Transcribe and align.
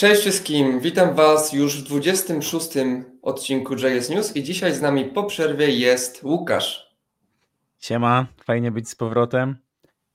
Cześć 0.00 0.20
wszystkim, 0.20 0.80
witam 0.80 1.14
Was 1.14 1.52
już 1.52 1.80
w 1.80 1.84
26 1.84 2.68
odcinku 3.22 3.74
JS 3.74 4.10
News 4.10 4.36
i 4.36 4.42
dzisiaj 4.42 4.74
z 4.74 4.80
nami 4.80 5.04
po 5.04 5.24
przerwie 5.24 5.70
jest 5.70 6.22
Łukasz. 6.22 6.96
Siema, 7.80 8.26
fajnie 8.44 8.70
być 8.70 8.88
z 8.88 8.94
powrotem. 8.94 9.56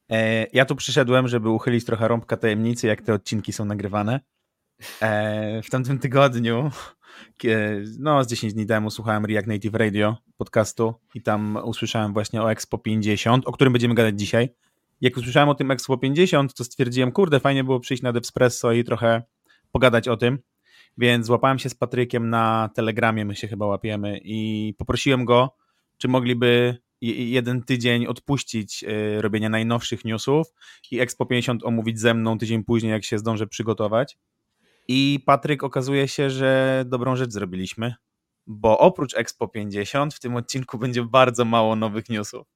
E, 0.09 0.47
ja 0.53 0.65
tu 0.65 0.75
przyszedłem, 0.75 1.27
żeby 1.27 1.49
uchylić 1.49 1.85
trochę 1.85 2.07
rąbka 2.07 2.37
tajemnicy, 2.37 2.87
jak 2.87 3.01
te 3.01 3.13
odcinki 3.13 3.53
są 3.53 3.65
nagrywane. 3.65 4.19
E, 5.01 5.62
w 5.62 5.69
tamtym 5.69 5.99
tygodniu, 5.99 6.72
no 7.99 8.24
z 8.24 8.28
10 8.28 8.54
dni 8.54 8.65
temu 8.65 8.92
słuchałem 8.92 9.26
React 9.26 9.47
Native 9.47 9.74
Radio 9.74 10.17
podcastu 10.38 10.94
i 11.15 11.22
tam 11.22 11.60
usłyszałem 11.63 12.13
właśnie 12.13 12.42
o 12.42 12.52
Expo 12.52 12.78
50, 12.78 13.47
o 13.47 13.52
którym 13.52 13.74
będziemy 13.74 13.96
gadać 13.96 14.20
dzisiaj. 14.20 14.49
Jak 15.02 15.17
usłyszałem 15.17 15.49
o 15.49 15.56
tym 15.56 15.72
Expo 15.72 15.97
50, 15.97 16.54
to 16.54 16.63
stwierdziłem, 16.63 17.12
kurde, 17.12 17.40
fajnie 17.40 17.63
było 17.63 17.80
przyjść 17.80 18.04
na 18.04 18.13
Devspresso 18.13 18.72
i 18.72 18.84
trochę 18.84 19.23
pogadać 19.76 20.07
o 20.07 20.17
tym, 20.17 20.39
więc 20.97 21.25
złapałem 21.25 21.59
się 21.59 21.70
z 21.70 21.75
Patrykiem 21.75 22.29
na 22.29 22.70
Telegramie, 22.75 23.25
my 23.25 23.35
się 23.35 23.47
chyba 23.47 23.65
łapiemy 23.65 24.20
i 24.23 24.73
poprosiłem 24.77 25.25
go, 25.25 25.55
czy 25.98 26.07
mogliby 26.07 26.77
jeden 27.01 27.63
tydzień 27.63 28.07
odpuścić 28.07 28.84
y, 28.84 29.21
robienia 29.21 29.49
najnowszych 29.49 30.05
newsów 30.05 30.48
i 30.91 30.99
Expo 30.99 31.25
50 31.25 31.63
omówić 31.63 31.99
ze 31.99 32.13
mną 32.13 32.38
tydzień 32.38 32.63
później, 32.63 32.91
jak 32.91 33.03
się 33.03 33.17
zdążę 33.17 33.48
przygotować. 33.48 34.17
I 34.88 35.20
Patryk 35.25 35.63
okazuje 35.63 36.07
się, 36.07 36.29
że 36.29 36.84
dobrą 36.87 37.15
rzecz 37.15 37.31
zrobiliśmy, 37.31 37.95
bo 38.48 38.79
oprócz 38.79 39.15
Expo 39.15 39.48
50 39.48 40.13
w 40.13 40.20
tym 40.20 40.35
odcinku 40.35 40.77
będzie 40.77 41.03
bardzo 41.03 41.45
mało 41.45 41.76
nowych 41.76 42.09
newsów. 42.09 42.48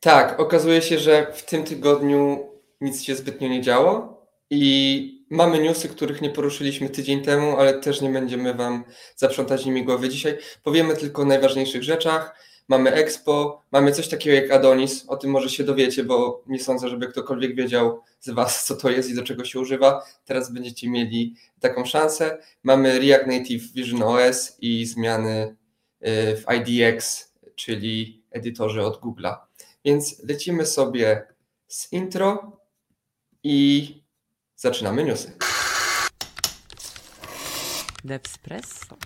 Tak, 0.00 0.40
okazuje 0.40 0.82
się, 0.82 0.98
że 0.98 1.32
w 1.32 1.44
tym 1.44 1.64
tygodniu 1.64 2.50
nic 2.80 3.02
się 3.02 3.14
zbytnio 3.14 3.48
nie 3.48 3.62
działo 3.62 4.16
i 4.50 5.15
mamy 5.30 5.58
newsy, 5.58 5.88
których 5.88 6.22
nie 6.22 6.30
poruszyliśmy 6.30 6.90
tydzień 6.90 7.22
temu, 7.22 7.56
ale 7.56 7.80
też 7.80 8.00
nie 8.00 8.10
będziemy 8.10 8.54
Wam 8.54 8.84
zaprzątać 9.16 9.64
nimi 9.64 9.84
głowy 9.84 10.08
dzisiaj. 10.08 10.38
Powiemy 10.62 10.96
tylko 10.96 11.22
o 11.22 11.24
najważniejszych 11.24 11.82
rzeczach. 11.82 12.46
Mamy 12.68 12.92
Expo, 12.92 13.62
mamy 13.72 13.92
coś 13.92 14.08
takiego 14.08 14.36
jak 14.36 14.50
Adonis, 14.50 15.04
o 15.08 15.16
tym 15.16 15.30
może 15.30 15.50
się 15.50 15.64
dowiecie, 15.64 16.04
bo 16.04 16.44
nie 16.46 16.60
sądzę, 16.60 16.88
żeby 16.88 17.06
ktokolwiek 17.06 17.54
wiedział 17.54 18.02
z 18.20 18.30
Was, 18.30 18.64
co 18.64 18.76
to 18.76 18.90
jest 18.90 19.10
i 19.10 19.14
do 19.14 19.22
czego 19.22 19.44
się 19.44 19.60
używa. 19.60 20.04
Teraz 20.24 20.52
będziecie 20.52 20.90
mieli 20.90 21.34
taką 21.60 21.84
szansę. 21.84 22.38
Mamy 22.62 22.98
React 22.98 23.26
Native 23.26 23.72
Vision 23.72 24.02
OS 24.02 24.56
i 24.60 24.86
zmiany 24.86 25.56
y, 26.02 26.36
w 26.36 26.44
IDX, 26.54 27.32
czyli 27.54 28.22
edytorze 28.30 28.86
od 28.86 29.00
Google'a. 29.00 29.36
Więc 29.84 30.22
lecimy 30.28 30.66
sobie 30.66 31.26
z 31.68 31.92
intro 31.92 32.60
i 33.42 34.05
zaczynamy 34.56 35.04
newsy. 35.04 35.36
Devspresso. 38.04 38.96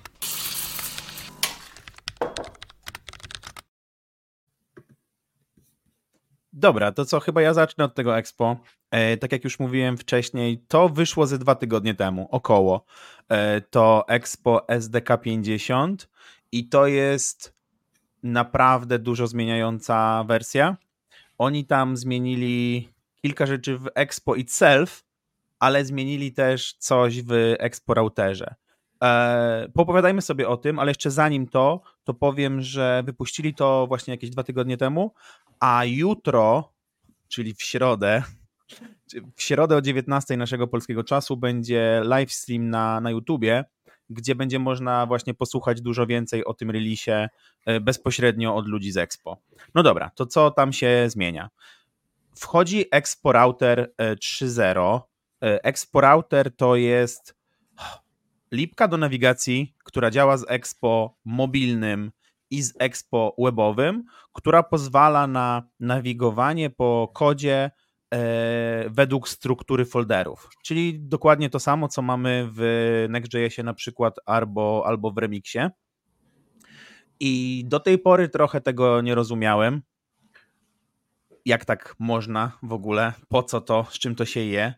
Dobra, 6.53 6.93
to 6.93 7.05
co, 7.05 7.21
chyba 7.21 7.43
ja 7.43 7.55
zacznę 7.55 7.85
od 7.85 7.95
tego 7.95 8.19
Expo. 8.19 8.57
E, 8.91 9.17
tak 9.17 9.33
jak 9.33 9.45
już 9.45 9.59
mówiłem 9.59 9.99
wcześniej, 9.99 10.65
to 10.69 10.89
wyszło 10.89 11.27
ze 11.27 11.39
dwa 11.39 11.55
tygodnie 11.55 11.95
temu, 11.95 12.29
około. 12.31 12.85
E, 13.29 13.61
to 13.61 14.05
Expo 14.09 14.69
SDK 14.69 15.17
50 15.23 16.09
i 16.53 16.69
to 16.69 16.87
jest 16.87 17.55
naprawdę 18.23 18.99
dużo 18.99 19.27
zmieniająca 19.27 20.25
wersja. 20.25 20.77
Oni 21.39 21.65
tam 21.65 21.97
zmienili 21.97 22.89
kilka 23.23 23.47
rzeczy 23.47 23.79
w 23.79 23.89
Expo 23.95 24.35
itself, 24.35 25.05
ale 25.61 25.85
zmienili 25.85 26.33
też 26.33 26.75
coś 26.79 27.23
w 27.23 27.55
Expo 27.59 27.95
routerze. 27.95 28.55
E, 29.03 29.69
popowiadajmy 29.75 30.23
sobie 30.23 30.49
o 30.49 30.57
tym, 30.57 30.79
ale 30.79 30.91
jeszcze 30.91 31.11
zanim 31.11 31.49
to, 31.49 31.81
to 32.05 32.15
powiem, 32.15 32.63
że 32.63 33.03
wypuścili 33.07 33.55
to 33.55 33.87
właśnie 33.87 34.15
jakieś 34.15 34.31
dwa 34.31 34.43
tygodnie 34.43 34.77
temu, 34.77 35.15
a 35.61 35.85
jutro, 35.85 36.73
czyli 37.29 37.55
w 37.55 37.63
środę, 37.63 38.23
w 39.37 39.43
środę 39.43 39.77
o 39.77 39.81
19 39.81 40.37
naszego 40.37 40.69
polskiego 40.69 41.05
czasu 41.05 41.37
będzie 41.37 42.03
livestream 42.05 42.71
na, 42.71 43.01
na 43.01 43.11
YouTubie, 43.11 43.65
gdzie 44.11 44.35
będzie 44.35 44.59
można 44.59 45.07
właśnie 45.07 45.35
posłuchać 45.35 45.81
dużo 45.81 46.07
więcej 46.07 46.45
o 46.45 46.55
tym 46.55 46.71
release 46.71 47.29
e, 47.67 47.81
bezpośrednio 47.81 48.55
od 48.55 48.67
ludzi 48.67 48.93
z 48.93 48.97
Expo. 48.97 49.37
No 49.75 49.83
dobra, 49.83 50.11
to 50.15 50.27
co 50.27 50.51
tam 50.51 50.73
się 50.73 51.05
zmienia? 51.09 51.51
Wchodzi 52.37 52.85
Expo 52.91 53.33
Router 53.33 53.93
3.0. 53.99 55.10
E, 55.43 55.65
Expo 55.65 56.01
Router 56.01 56.57
to 56.57 56.77
jest 56.77 57.35
lipka 58.53 58.89
do 58.89 58.97
nawigacji, 58.97 59.75
która 59.85 60.11
działa 60.11 60.37
z 60.37 60.45
Expo 60.49 61.19
mobilnym 61.25 62.13
i 62.51 62.63
z 62.63 62.75
Expo 62.79 63.35
webowym, 63.39 64.05
która 64.33 64.63
pozwala 64.63 65.27
na 65.27 65.63
nawigowanie 65.81 66.71
po 66.71 67.11
kodzie 67.15 67.71
e, 68.15 68.91
według 68.91 69.29
struktury 69.29 69.85
folderów. 69.85 70.49
Czyli 70.65 71.01
dokładnie 71.01 71.51
to 71.51 71.61
samo, 71.61 71.89
co 71.89 72.03
mamy 72.03 72.49
w 72.53 72.61
Next.jsie 73.11 73.63
na 73.63 73.75
przykład 73.75 74.17
albo, 74.27 74.83
albo 74.87 75.11
w 75.11 75.19
Remixie. 75.19 75.71
I 77.21 77.65
do 77.67 77.81
tej 77.81 77.99
pory 77.99 78.29
trochę 78.29 78.61
tego 78.61 79.01
nie 79.01 79.15
rozumiałem. 79.15 79.83
Jak 81.45 81.65
tak 81.65 81.95
można 81.99 82.59
w 82.63 82.73
ogóle? 82.73 83.13
Po 83.29 83.43
co 83.43 83.61
to? 83.61 83.87
Z 83.91 83.99
czym 83.99 84.15
to 84.15 84.25
się 84.25 84.41
je? 84.41 84.75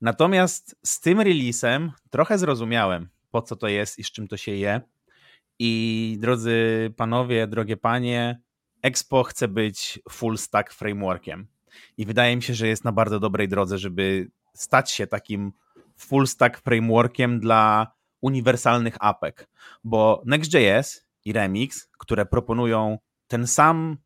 Natomiast 0.00 0.76
z 0.84 1.00
tym 1.00 1.20
releasem 1.20 1.92
trochę 2.10 2.38
zrozumiałem, 2.38 3.08
po 3.30 3.42
co 3.42 3.56
to 3.56 3.68
jest 3.68 3.98
i 3.98 4.04
z 4.04 4.10
czym 4.10 4.28
to 4.28 4.36
się 4.36 4.52
je. 4.52 4.80
I 5.58 6.16
drodzy 6.20 6.92
panowie, 6.96 7.46
drogie 7.46 7.76
panie, 7.76 8.40
Expo 8.82 9.22
chce 9.22 9.48
być 9.48 9.98
full 10.10 10.38
stack 10.38 10.72
frameworkiem. 10.72 11.46
I 11.96 12.06
wydaje 12.06 12.36
mi 12.36 12.42
się, 12.42 12.54
że 12.54 12.68
jest 12.68 12.84
na 12.84 12.92
bardzo 12.92 13.20
dobrej 13.20 13.48
drodze, 13.48 13.78
żeby 13.78 14.30
stać 14.54 14.90
się 14.90 15.06
takim 15.06 15.52
full 15.96 16.26
stack 16.26 16.60
frameworkiem 16.60 17.40
dla 17.40 17.92
uniwersalnych 18.20 18.96
apek, 19.00 19.48
bo 19.84 20.22
Next.js 20.26 21.04
i 21.24 21.32
Remix, 21.32 21.88
które 21.98 22.26
proponują 22.26 22.98
ten 23.28 23.46
sam 23.46 23.96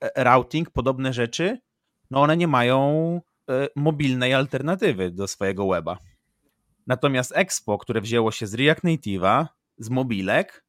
e, 0.00 0.24
routing, 0.24 0.70
podobne 0.70 1.12
rzeczy, 1.12 1.58
no 2.10 2.22
one 2.22 2.36
nie 2.36 2.48
mają 2.48 3.20
mobilnej 3.76 4.34
alternatywy 4.34 5.10
do 5.10 5.28
swojego 5.28 5.68
weba. 5.68 5.98
Natomiast 6.86 7.32
Expo, 7.36 7.78
które 7.78 8.00
wzięło 8.00 8.32
się 8.32 8.46
z 8.46 8.54
React 8.54 8.84
Native'a, 8.84 9.46
z 9.78 9.90
mobilek, 9.90 10.66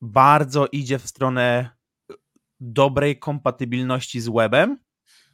bardzo 0.00 0.66
idzie 0.66 0.98
w 0.98 1.06
stronę 1.06 1.70
dobrej 2.60 3.18
kompatybilności 3.18 4.20
z 4.20 4.28
webem. 4.28 4.78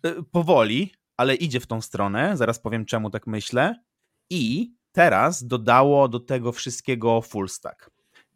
Y, 0.07 0.23
powoli, 0.23 0.93
ale 1.17 1.35
idzie 1.35 1.61
w 1.61 1.67
tą 1.67 1.81
stronę. 1.81 2.37
Zaraz 2.37 2.61
powiem, 2.61 2.85
czemu 2.85 3.11
tak 3.11 3.27
myślę. 3.27 3.83
I 4.31 4.75
teraz 4.93 5.47
dodało 5.47 6.09
do 6.09 6.21
tego 6.21 6.53
wszystkiego 6.53 7.23
full 7.23 7.49
stack. 7.49 7.91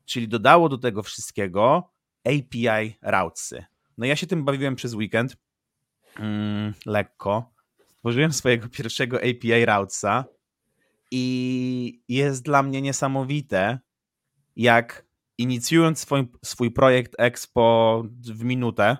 Czyli 0.04 0.28
dodało 0.28 0.68
do 0.68 0.78
tego 0.78 1.02
wszystkiego 1.02 1.92
API 2.24 2.98
routesy. 3.02 3.64
No 3.98 4.06
ja 4.06 4.16
się 4.16 4.26
tym 4.26 4.44
bawiłem 4.44 4.76
przez 4.76 4.94
weekend. 4.94 5.36
Mm, 6.18 6.74
lekko. 6.86 7.55
Stworzyłem 8.06 8.32
swojego 8.32 8.68
pierwszego 8.68 9.16
API 9.16 9.64
routesa 9.64 10.24
i 11.10 12.02
jest 12.08 12.44
dla 12.44 12.62
mnie 12.62 12.82
niesamowite, 12.82 13.78
jak 14.56 15.06
inicjując 15.38 15.98
swój, 15.98 16.28
swój 16.44 16.70
projekt 16.70 17.14
Expo 17.18 18.02
w 18.34 18.44
minutę 18.44 18.96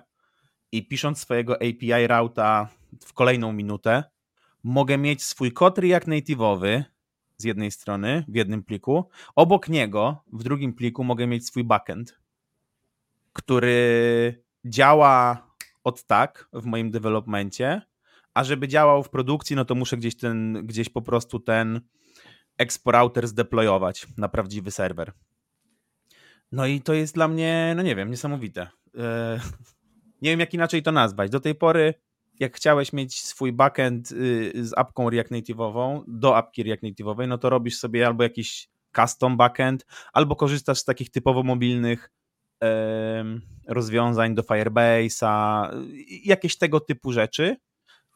i 0.71 0.87
pisząc 0.87 1.19
swojego 1.19 1.55
API 1.55 2.07
routa 2.07 2.69
w 3.05 3.13
kolejną 3.13 3.53
minutę, 3.53 4.03
mogę 4.63 4.97
mieć 4.97 5.23
swój 5.23 5.51
kod 5.51 5.77
React 5.77 6.07
Native'owy 6.07 6.83
z 7.37 7.43
jednej 7.43 7.71
strony 7.71 8.25
w 8.27 8.35
jednym 8.35 8.63
pliku, 8.63 9.09
obok 9.35 9.69
niego 9.69 10.23
w 10.33 10.43
drugim 10.43 10.73
pliku 10.73 11.03
mogę 11.03 11.27
mieć 11.27 11.47
swój 11.47 11.63
backend, 11.63 12.19
który 13.33 14.43
działa 14.65 15.47
od 15.83 16.03
tak 16.03 16.49
w 16.53 16.65
moim 16.65 16.91
developmencie, 16.91 17.81
a 18.37 18.43
żeby 18.43 18.67
działał 18.67 19.03
w 19.03 19.09
produkcji, 19.09 19.55
no 19.55 19.65
to 19.65 19.75
muszę 19.75 19.97
gdzieś 19.97 20.17
ten, 20.17 20.65
gdzieś 20.67 20.89
po 20.89 21.01
prostu 21.01 21.39
ten 21.39 21.81
Expo 22.57 22.91
router 22.91 23.27
zdeployować 23.27 24.07
na 24.17 24.29
prawdziwy 24.29 24.71
serwer. 24.71 25.11
No 26.51 26.65
i 26.65 26.81
to 26.81 26.93
jest 26.93 27.13
dla 27.15 27.27
mnie, 27.27 27.73
no 27.75 27.81
nie 27.81 27.95
wiem, 27.95 28.11
niesamowite. 28.11 28.67
E, 28.97 29.39
nie 30.21 30.29
wiem, 30.29 30.39
jak 30.39 30.53
inaczej 30.53 30.83
to 30.83 30.91
nazwać. 30.91 31.31
Do 31.31 31.39
tej 31.39 31.55
pory, 31.55 31.93
jak 32.39 32.55
chciałeś 32.55 32.93
mieć 32.93 33.23
swój 33.23 33.53
backend 33.53 34.11
y, 34.11 34.51
z 34.65 34.73
apką 34.77 35.09
React 35.09 35.31
Native'ową, 35.31 36.03
do 36.07 36.37
apki 36.37 36.63
React 36.63 36.83
Native'owej, 36.83 37.27
no 37.27 37.37
to 37.37 37.49
robisz 37.49 37.77
sobie 37.77 38.07
albo 38.07 38.23
jakiś 38.23 38.69
custom 38.95 39.37
backend, 39.37 39.85
albo 40.13 40.35
korzystasz 40.35 40.77
z 40.77 40.85
takich 40.85 41.11
typowo 41.11 41.43
mobilnych 41.43 42.11
rozwiązań 43.67 44.35
do 44.35 44.41
Firebase'a, 44.41 45.69
jakieś 46.23 46.57
tego 46.57 46.79
typu 46.79 47.11
rzeczy. 47.11 47.57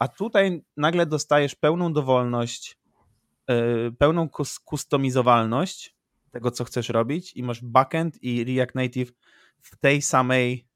A 0.01 0.07
tutaj 0.07 0.63
nagle 0.77 1.05
dostajesz 1.05 1.55
pełną 1.55 1.93
dowolność 1.93 2.77
pełną 3.97 4.29
kustomizowalność 4.65 5.95
tego, 6.31 6.51
co 6.51 6.63
chcesz 6.63 6.89
robić 6.89 7.33
i 7.33 7.43
masz 7.43 7.63
backend 7.63 8.23
i 8.23 8.43
React 8.43 8.75
Native 8.75 9.11
w 9.59 9.77
tej 9.77 10.01
samej, 10.01 10.67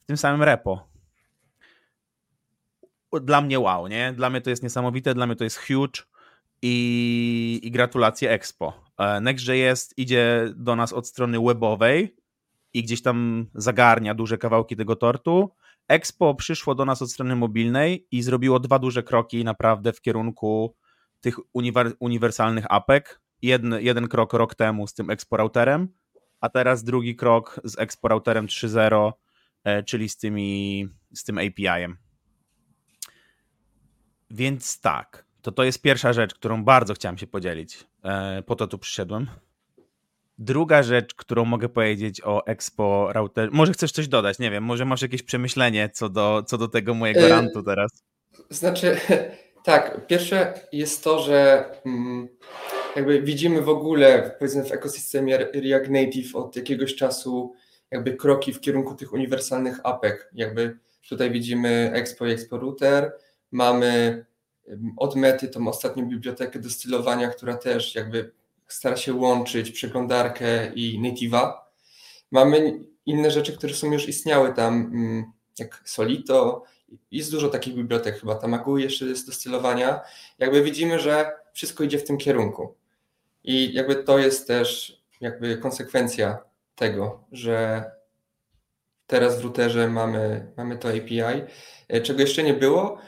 w 0.00 0.04
tym 0.04 0.16
samym 0.16 0.42
repo. 0.42 0.88
Dla 3.22 3.40
mnie 3.40 3.60
wow, 3.60 3.86
nie? 3.86 4.12
Dla 4.12 4.30
mnie 4.30 4.40
to 4.40 4.50
jest 4.50 4.62
niesamowite, 4.62 5.14
dla 5.14 5.26
mnie 5.26 5.36
to 5.36 5.44
jest 5.44 5.58
huge 5.66 6.02
i, 6.62 7.60
i 7.62 7.70
gratulacje 7.70 8.30
Expo. 8.30 8.84
E, 8.98 9.20
Next.js 9.20 9.94
idzie 9.96 10.52
do 10.56 10.76
nas 10.76 10.92
od 10.92 11.06
strony 11.08 11.40
webowej 11.40 12.16
i 12.74 12.82
gdzieś 12.82 13.02
tam 13.02 13.46
zagarnia 13.54 14.14
duże 14.14 14.38
kawałki 14.38 14.76
tego 14.76 14.96
tortu. 14.96 15.50
Expo 15.88 16.34
przyszło 16.34 16.74
do 16.74 16.84
nas 16.84 17.02
od 17.02 17.12
strony 17.12 17.36
mobilnej 17.36 18.06
i 18.10 18.22
zrobiło 18.22 18.60
dwa 18.60 18.78
duże 18.78 19.02
kroki 19.02 19.44
naprawdę 19.44 19.92
w 19.92 20.00
kierunku 20.00 20.76
tych 21.20 21.36
uniwersalnych 22.00 22.64
apek. 22.68 23.20
Jeden, 23.42 24.08
krok 24.08 24.32
rok 24.32 24.54
temu 24.54 24.86
z 24.86 24.94
tym 24.94 25.10
Expo 25.10 25.36
routerem, 25.36 25.88
a 26.40 26.48
teraz 26.48 26.84
drugi 26.84 27.16
krok 27.16 27.60
z 27.64 27.78
Expo 27.78 28.08
routerem 28.08 28.46
3.0, 28.46 29.12
e, 29.64 29.82
czyli 29.82 30.08
z, 30.08 30.16
tymi, 30.16 30.88
z 31.12 31.24
tym 31.24 31.38
API-em. 31.38 31.96
Więc 34.30 34.80
tak, 34.80 35.26
to 35.42 35.52
to 35.52 35.64
jest 35.64 35.82
pierwsza 35.82 36.12
rzecz, 36.12 36.34
którą 36.34 36.64
bardzo 36.64 36.94
chciałem 36.94 37.18
się 37.18 37.26
podzielić. 37.26 37.86
E, 38.04 38.42
po 38.42 38.56
to 38.56 38.66
tu 38.66 38.78
przyszedłem. 38.78 39.26
Druga 40.38 40.82
rzecz, 40.82 41.14
którą 41.14 41.44
mogę 41.44 41.68
powiedzieć 41.68 42.20
o 42.24 42.46
Expo 42.46 43.12
Router. 43.12 43.48
Może 43.52 43.72
chcesz 43.72 43.92
coś 43.92 44.08
dodać? 44.08 44.38
Nie 44.38 44.50
wiem, 44.50 44.64
może 44.64 44.84
masz 44.84 45.02
jakieś 45.02 45.22
przemyślenie 45.22 45.90
co 45.92 46.08
do, 46.08 46.42
co 46.46 46.58
do 46.58 46.68
tego 46.68 46.94
mojego 46.94 47.20
e, 47.20 47.28
rantu 47.28 47.62
teraz. 47.62 47.90
Znaczy, 48.50 48.96
tak, 49.64 50.06
pierwsze 50.06 50.54
jest 50.72 51.04
to, 51.04 51.22
że 51.22 51.64
mm, 51.86 52.28
jakby 52.96 53.22
widzimy 53.22 53.62
w 53.62 53.68
ogóle, 53.68 54.36
powiedzmy 54.38 54.64
w 54.64 54.72
ekosystemie 54.72 55.38
React 55.38 55.90
Native 55.90 56.36
od 56.36 56.56
jakiegoś 56.56 56.94
czasu 56.94 57.54
jakby 57.90 58.16
kroki 58.16 58.52
w 58.52 58.60
kierunku 58.60 58.94
tych 58.94 59.12
uniwersalnych 59.12 59.80
apek. 59.84 60.30
Jakby 60.32 60.78
tutaj 61.08 61.30
widzimy 61.30 61.90
Expo 61.94 62.26
i 62.26 62.30
Expo 62.30 62.58
Router, 62.58 63.12
mamy 63.50 64.24
od 64.96 65.16
Mety 65.16 65.48
tą 65.48 65.68
ostatnią 65.68 66.08
bibliotekę 66.08 66.58
do 66.58 66.70
stylowania, 66.70 67.28
która 67.28 67.56
też 67.56 67.94
jakby 67.94 68.32
stara 68.74 68.96
się 68.96 69.14
łączyć 69.14 69.70
przeglądarkę 69.70 70.72
i 70.74 71.00
native'a. 71.02 71.52
Mamy 72.30 72.80
inne 73.06 73.30
rzeczy, 73.30 73.56
które 73.56 73.74
są 73.74 73.92
już 73.92 74.08
istniały 74.08 74.54
tam, 74.54 74.74
mm, 74.74 75.24
jak 75.58 75.82
Solito, 75.84 76.62
jest 77.10 77.30
dużo 77.30 77.48
takich 77.48 77.74
bibliotek, 77.74 78.20
chyba 78.20 78.34
Tamagu 78.34 78.78
jeszcze 78.78 79.04
jest 79.04 79.26
do 79.26 79.32
stylowania. 79.32 80.00
Jakby 80.38 80.62
widzimy, 80.62 81.00
że 81.00 81.30
wszystko 81.52 81.84
idzie 81.84 81.98
w 81.98 82.04
tym 82.04 82.18
kierunku. 82.18 82.74
I 83.44 83.74
jakby 83.74 83.96
to 83.96 84.18
jest 84.18 84.46
też 84.46 84.98
jakby 85.20 85.56
konsekwencja 85.56 86.38
tego, 86.74 87.24
że 87.32 87.84
teraz 89.06 89.40
w 89.40 89.44
routerze 89.44 89.88
mamy, 89.88 90.52
mamy 90.56 90.78
to 90.78 90.88
API, 90.88 91.42
e, 91.88 92.00
czego 92.00 92.20
jeszcze 92.20 92.42
nie 92.42 92.54
było 92.54 92.98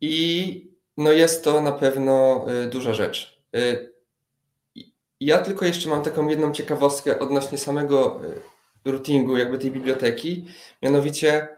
i 0.00 0.64
no 0.96 1.12
jest 1.12 1.44
to 1.44 1.60
na 1.60 1.72
pewno 1.72 2.46
e, 2.48 2.66
duża 2.66 2.94
rzecz. 2.94 3.42
Ja 5.20 5.38
tylko 5.38 5.64
jeszcze 5.64 5.88
mam 5.88 6.02
taką 6.02 6.28
jedną 6.28 6.52
ciekawostkę 6.52 7.18
odnośnie 7.18 7.58
samego 7.58 8.20
routingu, 8.84 9.36
jakby 9.36 9.58
tej 9.58 9.70
biblioteki, 9.70 10.44
mianowicie 10.82 11.48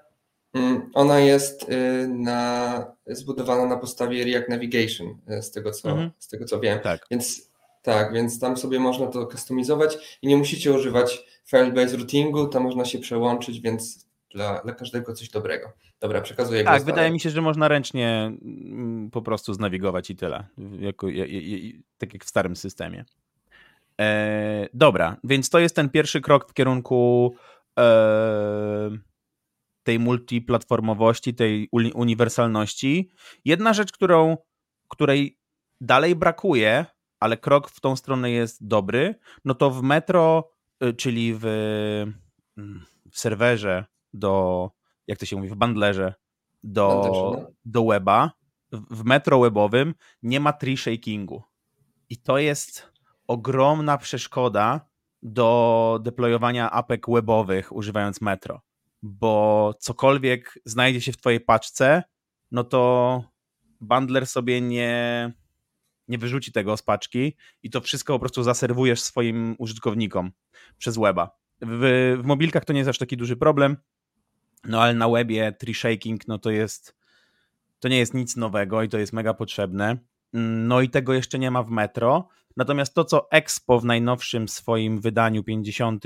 mm, 0.55 0.91
ona 0.95 1.21
jest 1.21 1.67
na, 2.09 2.85
zbudowana 3.07 3.67
na 3.67 3.77
podstawie 3.77 4.25
React 4.25 4.49
Navigation, 4.49 5.19
z 5.41 5.51
tego 5.51 5.71
co, 5.71 5.91
mhm. 5.91 6.11
z 6.19 6.29
tego 6.29 6.45
co 6.45 6.61
wiem. 6.61 6.81
Tak. 6.81 7.07
Więc 7.11 7.51
tak, 7.83 8.13
więc 8.13 8.41
tam 8.41 8.57
sobie 8.57 8.81
można 8.81 9.07
to 9.07 9.27
kustomizować 9.27 10.19
i 10.23 10.29
nie 10.29 10.37
musicie 10.37 10.73
używać 10.73 11.25
Firebase 11.47 11.97
routingu, 11.97 12.47
tam 12.47 12.63
można 12.63 12.85
się 12.85 12.99
przełączyć, 12.99 13.61
więc 13.61 14.07
dla, 14.35 14.61
dla 14.61 14.73
każdego 14.73 15.13
coś 15.13 15.29
dobrego. 15.29 15.73
Dobra, 16.01 16.21
przekazuję 16.21 16.65
Tak, 16.65 16.81
wydaje 16.81 16.97
dalej. 16.97 17.13
mi 17.13 17.21
się, 17.21 17.31
że 17.31 17.43
można 17.43 17.69
ręcznie 17.69 18.33
mm, 18.43 19.11
po 19.11 19.23
prostu 19.23 19.55
znawigować 19.55 20.11
i 20.11 20.17
tyle, 20.17 20.47
jako, 20.79 21.07
tak 21.99 22.15
jak 22.15 22.25
w 22.25 22.29
starym 22.29 22.57
systemie. 22.57 23.05
E, 24.01 24.69
dobra, 24.75 25.17
więc 25.25 25.51
to 25.51 25.59
jest 25.59 25.77
ten 25.77 25.91
pierwszy 25.91 26.21
krok 26.21 26.51
w 26.51 26.55
kierunku 26.55 27.35
e, 27.79 28.91
tej 29.83 29.99
multiplatformowości, 29.99 31.35
tej 31.35 31.69
uniwersalności. 31.95 33.11
Jedna 33.45 33.73
rzecz, 33.73 33.93
którą, 33.93 34.37
której 34.89 35.39
dalej 35.81 36.17
brakuje, 36.17 36.87
ale 37.21 37.37
krok 37.37 37.71
w 37.71 37.81
tą 37.81 37.97
stronę 37.97 38.31
jest 38.31 38.67
dobry, 38.67 39.15
no 39.45 39.55
to 39.55 39.71
w 39.71 39.83
Metro, 39.83 40.51
y, 40.85 40.95
czyli 40.95 41.35
w, 41.35 41.45
mm, 42.57 42.85
w 43.11 43.19
serwerze 43.21 43.85
do, 44.13 44.71
jak 45.07 45.19
to 45.19 45.27
się 45.27 45.37
mówi, 45.37 45.49
w 45.49 45.55
bundlerze 45.55 46.15
do, 46.63 47.03
no. 47.13 47.47
do 47.65 47.85
weba, 47.85 48.33
w 48.73 49.05
Metro 49.05 49.41
webowym 49.41 49.95
nie 50.23 50.41
ma 50.41 50.53
tree 50.53 50.77
shakingu. 50.77 51.43
I 52.09 52.17
to 52.17 52.39
jest 52.39 52.90
ogromna 53.31 53.99
przeszkoda 53.99 54.91
do 55.23 56.01
deployowania 56.03 56.71
apek 56.71 57.07
webowych 57.09 57.73
używając 57.73 58.21
Metro, 58.21 58.63
bo 59.03 59.75
cokolwiek 59.81 60.59
znajdzie 60.65 61.01
się 61.01 61.13
w 61.13 61.17
twojej 61.17 61.41
paczce, 61.41 62.03
no 62.51 62.65
to 62.65 63.25
bundler 63.81 64.27
sobie 64.27 64.61
nie, 64.61 65.33
nie 66.09 66.19
wyrzuci 66.19 66.53
tego 66.53 66.77
z 66.77 66.83
paczki 66.83 67.37
i 67.63 67.71
to 67.71 67.81
wszystko 67.81 68.13
po 68.13 68.19
prostu 68.19 68.43
zaserwujesz 68.43 69.01
swoim 69.01 69.55
użytkownikom 69.59 70.33
przez 70.79 70.99
weba. 70.99 71.31
W, 71.61 72.17
w 72.23 72.25
mobilkach 72.25 72.65
to 72.65 72.73
nie 72.73 72.79
jest 72.79 72.91
aż 72.91 72.99
taki 72.99 73.17
duży 73.17 73.37
problem, 73.37 73.77
no 74.65 74.83
ale 74.83 74.95
na 74.95 75.09
webie 75.09 75.53
tree 75.53 75.75
shaking 75.75 76.29
no 76.29 76.39
to 76.39 76.51
jest 76.51 76.97
to 77.81 77.89
nie 77.89 77.99
jest 77.99 78.15
nic 78.15 78.37
nowego 78.37 78.83
i 78.83 78.89
to 78.89 78.99
jest 78.99 79.13
mega 79.13 79.35
potrzebne. 79.35 79.99
No 80.33 80.81
i 80.81 80.91
tego 80.91 81.13
jeszcze 81.13 81.39
nie 81.39 81.51
ma 81.51 81.63
w 81.63 81.71
Metro. 81.71 82.29
Natomiast 82.57 82.95
to, 82.95 83.05
co 83.05 83.31
Expo 83.31 83.81
w 83.81 83.85
najnowszym 83.85 84.49
swoim 84.49 85.01
wydaniu 85.01 85.45
50 85.45 86.05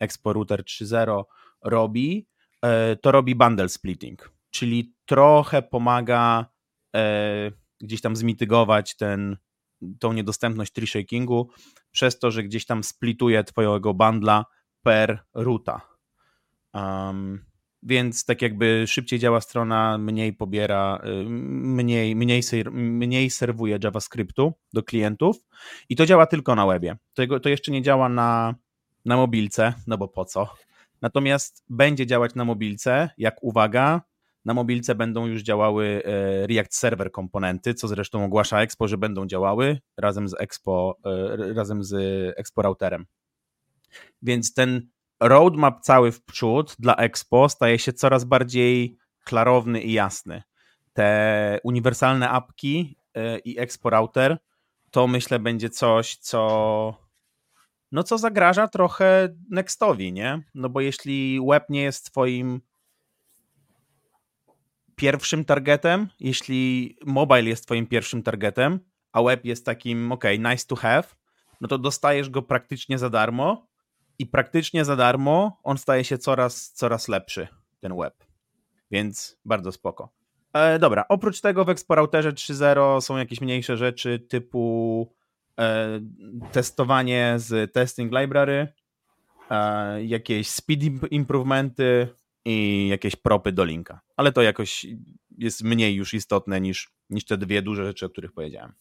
Expo 0.00 0.32
Router 0.32 0.62
3.0 0.64 1.22
robi, 1.64 2.26
e, 2.62 2.96
to 2.96 3.12
robi 3.12 3.34
bundle 3.34 3.68
splitting, 3.68 4.32
czyli 4.50 4.94
trochę 5.06 5.62
pomaga 5.62 6.46
e, 6.96 7.50
gdzieś 7.80 8.00
tam 8.00 8.16
zmitygować 8.16 8.96
ten, 8.96 9.36
tą 10.00 10.12
niedostępność 10.12 10.72
tree 10.72 10.86
shakingu 10.86 11.50
przez 11.90 12.18
to, 12.18 12.30
że 12.30 12.42
gdzieś 12.42 12.66
tam 12.66 12.84
splituje 12.84 13.44
twojego 13.44 13.94
bundla 13.94 14.44
per 14.82 15.24
ruta. 15.34 15.80
Um, 16.74 17.49
więc 17.82 18.24
tak 18.24 18.42
jakby 18.42 18.84
szybciej 18.86 19.18
działa 19.18 19.40
strona, 19.40 19.98
mniej 19.98 20.32
pobiera, 20.32 21.02
y, 21.04 21.24
mniej, 21.28 22.16
mniej, 22.16 22.42
mniej 22.72 23.30
serwuje 23.30 23.78
JavaScriptu 23.84 24.52
do 24.72 24.82
klientów 24.82 25.36
i 25.88 25.96
to 25.96 26.06
działa 26.06 26.26
tylko 26.26 26.54
na 26.54 26.66
webie. 26.66 26.96
To, 27.14 27.40
to 27.40 27.48
jeszcze 27.48 27.72
nie 27.72 27.82
działa 27.82 28.08
na, 28.08 28.54
na 29.04 29.16
mobilce, 29.16 29.74
no 29.86 29.98
bo 29.98 30.08
po 30.08 30.24
co? 30.24 30.54
Natomiast 31.02 31.64
będzie 31.68 32.06
działać 32.06 32.34
na 32.34 32.44
mobilce, 32.44 33.10
jak 33.18 33.42
uwaga, 33.42 34.02
na 34.44 34.54
mobilce 34.54 34.94
będą 34.94 35.26
już 35.26 35.42
działały 35.42 36.02
e, 36.04 36.46
React 36.46 36.74
Server 36.74 37.10
komponenty, 37.10 37.74
co 37.74 37.88
zresztą 37.88 38.24
ogłasza 38.24 38.60
Expo, 38.62 38.88
że 38.88 38.98
będą 38.98 39.26
działały 39.26 39.78
razem 39.96 40.28
z 40.28 40.34
Expo, 40.40 40.96
e, 41.04 41.54
razem 41.54 41.84
z 41.84 41.94
Expo 42.38 42.62
routerem. 42.62 43.06
Więc 44.22 44.54
ten 44.54 44.88
roadmap 45.20 45.80
cały 45.80 46.12
w 46.12 46.24
przód 46.24 46.76
dla 46.78 46.96
Expo 46.96 47.48
staje 47.48 47.78
się 47.78 47.92
coraz 47.92 48.24
bardziej 48.24 48.98
klarowny 49.24 49.82
i 49.82 49.92
jasny. 49.92 50.42
Te 50.92 51.58
uniwersalne 51.64 52.30
apki 52.30 52.96
e, 53.14 53.38
i 53.38 53.58
Expo 53.58 53.90
router 53.90 54.38
to 54.90 55.06
myślę 55.06 55.38
będzie 55.38 55.70
coś, 55.70 56.16
co 56.16 57.10
no 57.92 58.02
co 58.02 58.18
zagraża 58.18 58.68
trochę 58.68 59.36
Nextowi, 59.50 60.12
nie? 60.12 60.42
No 60.54 60.68
bo 60.68 60.80
jeśli 60.80 61.40
web 61.50 61.64
nie 61.68 61.82
jest 61.82 62.06
twoim 62.06 62.60
pierwszym 64.96 65.44
targetem, 65.44 66.08
jeśli 66.20 66.96
mobile 67.06 67.44
jest 67.44 67.64
twoim 67.64 67.86
pierwszym 67.86 68.22
targetem, 68.22 68.80
a 69.12 69.22
web 69.22 69.44
jest 69.44 69.66
takim, 69.66 70.12
ok, 70.12 70.24
nice 70.38 70.66
to 70.66 70.76
have, 70.76 71.04
no 71.60 71.68
to 71.68 71.78
dostajesz 71.78 72.30
go 72.30 72.42
praktycznie 72.42 72.98
za 72.98 73.10
darmo 73.10 73.69
i 74.20 74.26
praktycznie 74.26 74.84
za 74.84 74.96
darmo 74.96 75.60
on 75.62 75.78
staje 75.78 76.04
się 76.04 76.18
coraz, 76.18 76.72
coraz 76.72 77.08
lepszy, 77.08 77.48
ten 77.80 77.96
web. 77.96 78.24
Więc 78.90 79.38
bardzo 79.44 79.72
spoko. 79.72 80.12
E, 80.52 80.78
dobra, 80.78 81.04
oprócz 81.08 81.40
tego 81.40 81.64
w 81.64 81.68
Exporauterze 81.68 82.32
3.0 82.32 83.00
są 83.00 83.16
jakieś 83.16 83.40
mniejsze 83.40 83.76
rzeczy 83.76 84.18
typu 84.18 85.12
e, 85.58 86.00
testowanie 86.52 87.34
z 87.36 87.72
testing 87.72 88.12
library, 88.12 88.68
e, 89.50 90.04
jakieś 90.04 90.48
speed 90.48 90.84
improvementy, 91.10 92.08
i 92.44 92.88
jakieś 92.88 93.16
propy 93.16 93.52
do 93.52 93.64
linka. 93.64 94.00
Ale 94.16 94.32
to 94.32 94.42
jakoś 94.42 94.86
jest 95.38 95.62
mniej 95.62 95.94
już 95.94 96.14
istotne 96.14 96.60
niż, 96.60 96.90
niż 97.10 97.24
te 97.24 97.36
dwie 97.36 97.62
duże 97.62 97.84
rzeczy, 97.84 98.06
o 98.06 98.10
których 98.10 98.32
powiedziałem. 98.32 98.72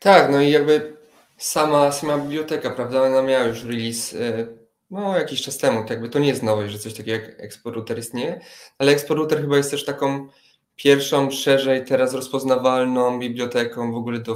Tak, 0.00 0.32
no 0.32 0.42
i 0.42 0.50
jakby 0.50 0.97
sama, 1.38 1.92
sama 1.92 2.18
biblioteka, 2.18 2.70
prawda, 2.70 3.02
ona 3.02 3.22
miała 3.22 3.44
już 3.44 3.64
release 3.64 4.12
y, 4.12 4.58
no, 4.90 5.18
jakiś 5.18 5.42
czas 5.42 5.58
temu, 5.58 5.84
to 5.84 5.92
jakby 5.92 6.08
to 6.08 6.18
nie 6.18 6.28
jest 6.28 6.42
nowość, 6.42 6.72
że 6.72 6.78
coś 6.78 6.94
takiego 6.94 7.24
jak 7.24 7.40
Expo 7.40 7.70
Router 7.70 7.98
istnieje, 7.98 8.40
ale 8.78 8.92
Expo 8.92 9.14
Router 9.14 9.40
chyba 9.40 9.56
jest 9.56 9.70
też 9.70 9.84
taką 9.84 10.28
pierwszą, 10.76 11.30
szerzej 11.30 11.84
teraz 11.84 12.14
rozpoznawalną 12.14 13.18
biblioteką 13.18 13.92
w 13.92 13.96
ogóle 13.96 14.18
do 14.18 14.34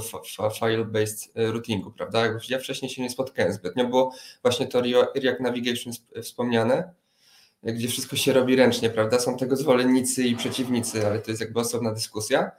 file-based 0.59 1.39
y, 1.39 1.51
routingu, 1.51 1.91
prawda? 1.91 2.39
Ja 2.49 2.59
wcześniej 2.59 2.91
się 2.91 3.01
nie 3.01 3.09
spotkałem 3.09 3.53
zbytnio, 3.53 3.85
było 3.85 4.13
właśnie 4.41 4.67
to 4.67 4.81
React 5.15 5.39
Navigation 5.39 5.93
wspomniane, 6.21 6.93
gdzie 7.63 7.87
wszystko 7.87 8.15
się 8.15 8.33
robi 8.33 8.55
ręcznie, 8.55 8.89
prawda? 8.89 9.19
Są 9.19 9.37
tego 9.37 9.55
zwolennicy 9.55 10.23
i 10.23 10.35
przeciwnicy, 10.35 11.07
ale 11.07 11.19
to 11.19 11.31
jest 11.31 11.41
jakby 11.41 11.59
osobna 11.59 11.91
dyskusja. 11.91 12.51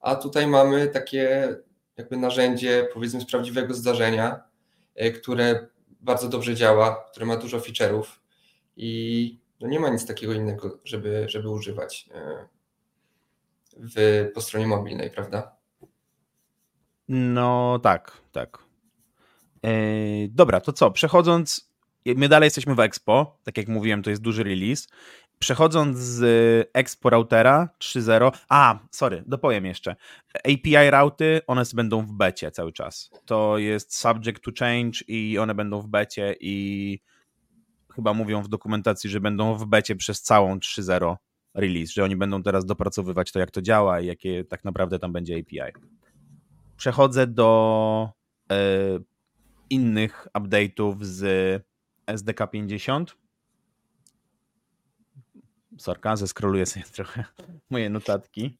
A 0.00 0.14
tutaj 0.14 0.46
mamy 0.46 0.88
takie 0.88 1.48
jakby 1.96 2.16
narzędzie, 2.16 2.88
powiedzmy, 2.94 3.20
z 3.20 3.26
prawdziwego 3.26 3.74
zdarzenia, 3.74 4.40
y, 5.02 5.12
które 5.12 5.66
bardzo 6.00 6.28
dobrze 6.28 6.54
działa, 6.54 7.04
które 7.10 7.26
ma 7.26 7.36
dużo 7.36 7.58
feature'ów 7.58 8.04
i 8.76 9.38
no 9.60 9.68
nie 9.68 9.80
ma 9.80 9.88
nic 9.88 10.06
takiego 10.06 10.32
innego, 10.32 10.78
żeby, 10.84 11.24
żeby 11.28 11.50
używać 11.50 12.08
y, 12.10 12.48
w, 13.76 14.28
po 14.34 14.40
stronie 14.40 14.66
mobilnej, 14.66 15.10
prawda? 15.10 15.56
No 17.08 17.78
tak, 17.82 18.12
tak. 18.32 18.58
Yy, 19.62 20.28
dobra, 20.28 20.60
to 20.60 20.72
co? 20.72 20.90
Przechodząc, 20.90 21.72
my 22.06 22.28
dalej 22.28 22.46
jesteśmy 22.46 22.74
w 22.74 22.80
Expo, 22.80 23.38
tak 23.44 23.56
jak 23.56 23.68
mówiłem, 23.68 24.02
to 24.02 24.10
jest 24.10 24.22
duży 24.22 24.44
release. 24.44 24.88
Przechodząc 25.42 25.98
z 25.98 26.20
Expo 26.72 27.10
routera 27.10 27.68
3.0, 27.78 28.32
a, 28.48 28.78
sorry, 28.90 29.24
dopowiem 29.26 29.66
jeszcze. 29.66 29.96
API 30.34 30.90
routy, 30.90 31.40
one 31.46 31.62
będą 31.74 32.02
w 32.06 32.12
becie 32.12 32.50
cały 32.50 32.72
czas. 32.72 33.10
To 33.24 33.58
jest 33.58 33.96
subject 33.96 34.44
to 34.44 34.50
change 34.58 34.98
i 35.08 35.38
one 35.38 35.54
będą 35.54 35.80
w 35.80 35.88
becie 35.88 36.36
i 36.40 36.98
chyba 37.94 38.14
mówią 38.14 38.42
w 38.42 38.48
dokumentacji, 38.48 39.10
że 39.10 39.20
będą 39.20 39.54
w 39.54 39.66
becie 39.66 39.96
przez 39.96 40.22
całą 40.22 40.58
3.0 40.58 41.16
release, 41.54 41.92
że 41.92 42.04
oni 42.04 42.16
będą 42.16 42.42
teraz 42.42 42.66
dopracowywać 42.66 43.32
to, 43.32 43.38
jak 43.38 43.50
to 43.50 43.62
działa 43.62 44.00
i 44.00 44.06
jakie 44.06 44.44
tak 44.44 44.64
naprawdę 44.64 44.98
tam 44.98 45.12
będzie 45.12 45.36
API. 45.38 45.72
Przechodzę 46.76 47.26
do 47.26 48.10
e, 48.52 48.56
innych 49.70 50.28
update'ów 50.34 50.96
z 51.00 51.62
SDK 52.06 52.46
50 52.46 53.21
Sorka, 55.78 56.16
zeskroluję 56.16 56.66
sobie 56.66 56.84
trochę 56.96 57.24
moje 57.70 57.90
notatki. 57.90 58.58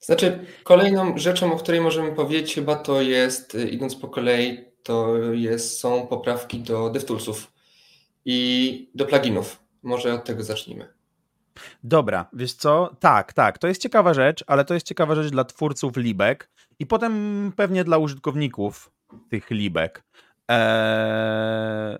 Znaczy, 0.00 0.46
kolejną 0.64 1.18
rzeczą, 1.18 1.52
o 1.52 1.56
której 1.56 1.80
możemy 1.80 2.12
powiedzieć, 2.12 2.54
chyba 2.54 2.76
to 2.76 3.02
jest, 3.02 3.54
y, 3.54 3.68
idąc 3.68 3.94
po 3.94 4.08
kolei, 4.08 4.64
to 4.82 5.16
jest, 5.32 5.78
są 5.78 6.06
poprawki 6.06 6.60
do 6.60 6.90
DevToolsów 6.90 7.52
i 8.24 8.90
do 8.94 9.06
pluginów. 9.06 9.62
Może 9.82 10.14
od 10.14 10.24
tego 10.24 10.42
zacznijmy. 10.42 10.88
Dobra, 11.84 12.28
wiesz 12.32 12.52
co? 12.52 12.96
Tak, 13.00 13.32
tak, 13.32 13.58
to 13.58 13.68
jest 13.68 13.82
ciekawa 13.82 14.14
rzecz, 14.14 14.44
ale 14.46 14.64
to 14.64 14.74
jest 14.74 14.86
ciekawa 14.86 15.14
rzecz 15.14 15.30
dla 15.32 15.44
twórców 15.44 15.96
libek 15.96 16.50
i 16.78 16.86
potem 16.86 17.52
pewnie 17.56 17.84
dla 17.84 17.98
użytkowników 17.98 18.90
tych 19.30 19.50
libek. 19.50 20.04
Eee, 20.48 21.98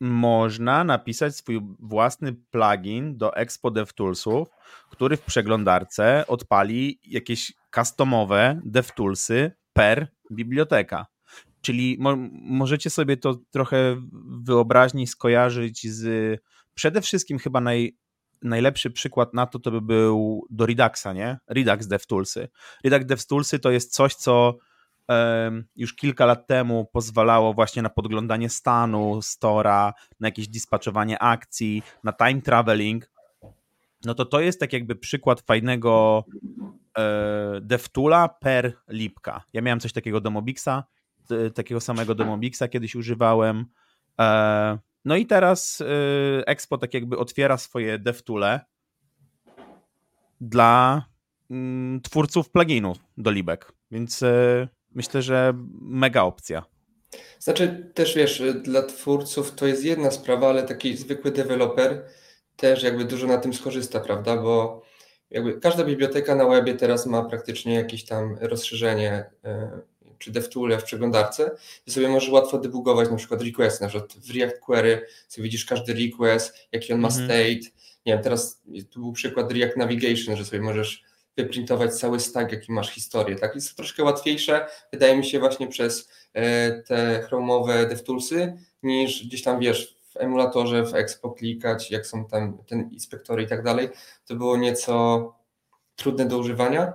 można 0.00 0.84
napisać 0.84 1.36
swój 1.36 1.60
własny 1.78 2.32
plugin 2.50 3.18
do 3.18 3.36
Expo 3.36 3.70
DevToolsów, 3.70 4.48
który 4.90 5.16
w 5.16 5.22
przeglądarce 5.22 6.24
odpali 6.26 7.00
jakieś 7.04 7.52
customowe 7.74 8.60
DevToolsy 8.64 9.52
per 9.72 10.08
biblioteka. 10.32 11.06
Czyli 11.60 11.96
mo 12.00 12.16
możecie 12.30 12.90
sobie 12.90 13.16
to 13.16 13.40
trochę 13.50 14.02
wyobraźni 14.42 15.06
skojarzyć 15.06 15.88
z 15.90 16.40
przede 16.74 17.00
wszystkim 17.00 17.38
chyba 17.38 17.60
naj, 17.60 17.96
najlepszy 18.42 18.90
przykład 18.90 19.34
na 19.34 19.46
to 19.46 19.58
to 19.58 19.70
by 19.70 19.80
był 19.80 20.46
do 20.50 20.66
Reduxa, 20.66 21.12
nie? 21.14 21.38
Redux 21.48 21.86
DevToolsy. 21.86 22.48
Redux 22.84 23.06
DevToolsy 23.06 23.58
to 23.58 23.70
jest 23.70 23.94
coś, 23.94 24.14
co 24.14 24.58
już 25.76 25.94
kilka 25.94 26.26
lat 26.26 26.46
temu 26.46 26.86
pozwalało 26.92 27.54
właśnie 27.54 27.82
na 27.82 27.88
podglądanie 27.88 28.48
stanu 28.48 29.22
stora, 29.22 29.92
na 30.20 30.28
jakieś 30.28 30.48
dispatchowanie 30.48 31.18
akcji, 31.22 31.82
na 32.04 32.12
time 32.12 32.42
traveling, 32.42 33.10
no 34.04 34.14
to 34.14 34.24
to 34.24 34.40
jest 34.40 34.60
tak 34.60 34.72
jakby 34.72 34.96
przykład 34.96 35.40
fajnego 35.40 36.24
e, 36.98 37.60
DevToola 37.60 38.28
per 38.28 38.72
lipka. 38.88 39.44
Ja 39.52 39.62
miałem 39.62 39.80
coś 39.80 39.92
takiego 39.92 40.20
do 40.20 40.30
Mobixa, 40.30 40.84
takiego 41.54 41.80
samego 41.80 42.14
do 42.14 42.24
Mobixa 42.24 42.62
kiedyś 42.70 42.94
używałem. 42.94 43.66
E, 44.20 44.78
no 45.04 45.16
i 45.16 45.26
teraz 45.26 45.80
e, 45.80 45.84
Expo 46.46 46.78
tak 46.78 46.94
jakby 46.94 47.18
otwiera 47.18 47.56
swoje 47.56 47.98
DevToole 47.98 48.60
dla 50.40 51.04
mm, 51.50 52.00
twórców 52.00 52.50
pluginów 52.50 52.98
do 53.16 53.30
libek, 53.30 53.72
więc 53.90 54.24
myślę, 54.98 55.22
że 55.22 55.54
mega 55.80 56.22
opcja. 56.22 56.64
Znaczy 57.38 57.90
też 57.94 58.14
wiesz, 58.14 58.42
dla 58.62 58.82
twórców 58.82 59.54
to 59.54 59.66
jest 59.66 59.84
jedna 59.84 60.10
sprawa, 60.10 60.48
ale 60.48 60.62
taki 60.62 60.96
zwykły 60.96 61.30
deweloper 61.30 62.04
też 62.56 62.82
jakby 62.82 63.04
dużo 63.04 63.26
na 63.26 63.38
tym 63.38 63.54
skorzysta, 63.54 64.00
prawda? 64.00 64.36
Bo 64.36 64.82
jakby 65.30 65.60
każda 65.60 65.84
biblioteka 65.84 66.34
na 66.34 66.48
webie 66.48 66.74
teraz 66.74 67.06
ma 67.06 67.24
praktycznie 67.24 67.74
jakieś 67.74 68.04
tam 68.04 68.36
rozszerzenie 68.40 69.30
e, 69.44 69.80
czy 70.18 70.30
DevTool 70.30 70.78
w 70.78 70.84
przeglądarce 70.84 71.50
i 71.86 71.90
sobie 71.90 72.08
możesz 72.08 72.30
łatwo 72.30 72.58
debugować 72.58 73.10
na 73.10 73.16
przykład 73.16 73.42
request, 73.42 73.80
na 73.80 73.88
przykład 73.88 74.12
w 74.12 74.36
React 74.36 74.60
Query 74.60 75.06
sobie 75.28 75.42
widzisz 75.42 75.64
każdy 75.64 75.94
request, 75.94 76.68
jaki 76.72 76.92
on 76.92 77.00
ma 77.00 77.08
mhm. 77.08 77.24
state. 77.24 77.74
Nie 78.06 78.12
wiem, 78.12 78.22
teraz 78.22 78.62
tu 78.90 79.00
był 79.00 79.12
przykład 79.12 79.52
React 79.52 79.76
Navigation, 79.76 80.36
że 80.36 80.44
sobie 80.44 80.62
możesz 80.62 81.07
wyprintować 81.38 81.94
cały 81.94 82.20
stack, 82.20 82.52
jaki 82.52 82.72
masz 82.72 82.90
historię. 82.90 83.36
Tak? 83.36 83.54
Jest 83.54 83.70
to 83.70 83.76
troszkę 83.76 84.04
łatwiejsze, 84.04 84.66
wydaje 84.92 85.16
mi 85.16 85.24
się, 85.24 85.38
właśnie 85.38 85.68
przez 85.68 86.10
e, 86.32 86.82
te 86.82 87.22
chromowe 87.22 87.86
DevToolsy, 87.86 88.52
niż 88.82 89.26
gdzieś 89.26 89.42
tam 89.42 89.60
wiesz, 89.60 89.98
w 90.10 90.16
emulatorze, 90.16 90.84
w 90.84 90.94
Expo 90.94 91.30
klikać, 91.30 91.90
jak 91.90 92.06
są 92.06 92.24
tam 92.24 92.58
ten 92.66 92.90
inspektory 92.90 93.42
i 93.42 93.46
tak 93.46 93.62
dalej. 93.62 93.88
To 94.26 94.34
było 94.34 94.56
nieco 94.56 95.34
trudne 95.96 96.26
do 96.26 96.38
używania 96.38 96.92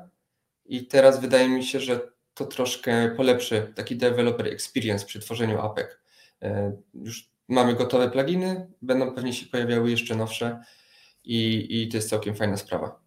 i 0.66 0.88
teraz 0.88 1.22
wydaje 1.22 1.50
mi 1.50 1.64
się, 1.64 1.80
że 1.80 2.00
to 2.34 2.46
troszkę 2.46 3.10
polepszy 3.18 3.74
taki 3.76 3.96
developer 3.96 4.48
experience 4.48 5.06
przy 5.06 5.20
tworzeniu 5.20 5.60
apek. 5.60 6.02
E, 6.42 6.78
już 6.94 7.30
mamy 7.48 7.74
gotowe 7.76 8.10
pluginy, 8.10 8.68
będą 8.82 9.12
pewnie 9.12 9.34
się 9.34 9.46
pojawiały 9.46 9.92
jeszcze 9.92 10.16
nowsze 10.16 10.64
i, 11.24 11.68
i 11.70 11.88
to 11.88 11.98
jest 11.98 12.10
całkiem 12.10 12.36
fajna 12.36 12.58
sprawa. 12.58 13.03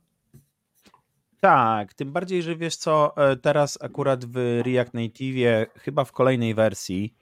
Tak, 1.46 1.94
tym 1.94 2.12
bardziej, 2.12 2.42
że 2.42 2.56
wiesz 2.56 2.76
co, 2.76 3.16
e, 3.16 3.36
teraz 3.36 3.78
akurat 3.82 4.24
w 4.24 4.60
React 4.64 4.94
Native, 4.94 5.66
chyba 5.74 6.04
w 6.04 6.12
kolejnej 6.12 6.54
wersji, 6.54 7.14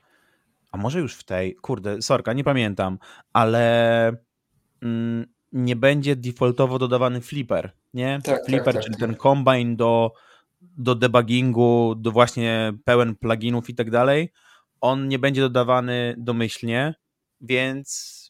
a 0.73 0.77
może 0.77 1.01
już 1.01 1.15
w 1.15 1.25
tej, 1.25 1.55
kurde, 1.55 2.03
sorka, 2.03 2.33
nie 2.33 2.45
pamiętam, 2.45 2.99
ale 3.33 4.09
mm, 4.83 5.27
nie 5.53 5.77
będzie 5.77 6.17
defaultowo 6.17 6.79
dodawany 6.79 7.21
flipper, 7.21 7.73
nie? 7.95 8.21
Tak, 8.25 8.37
tak 8.37 8.47
flipper, 8.47 8.65
tak, 8.65 8.75
tak, 8.75 8.85
czyli 8.85 8.97
ten 8.97 9.17
combine 9.17 9.77
do, 9.77 10.13
do 10.61 10.95
debuggingu, 10.95 11.95
do 11.95 12.11
właśnie 12.11 12.73
pełen 12.85 13.17
pluginów 13.17 13.71
i 13.71 13.75
tak 13.75 13.91
dalej, 13.91 14.33
on 14.81 15.09
nie 15.09 15.19
będzie 15.19 15.41
dodawany 15.41 16.15
domyślnie, 16.19 16.95
więc 17.41 18.21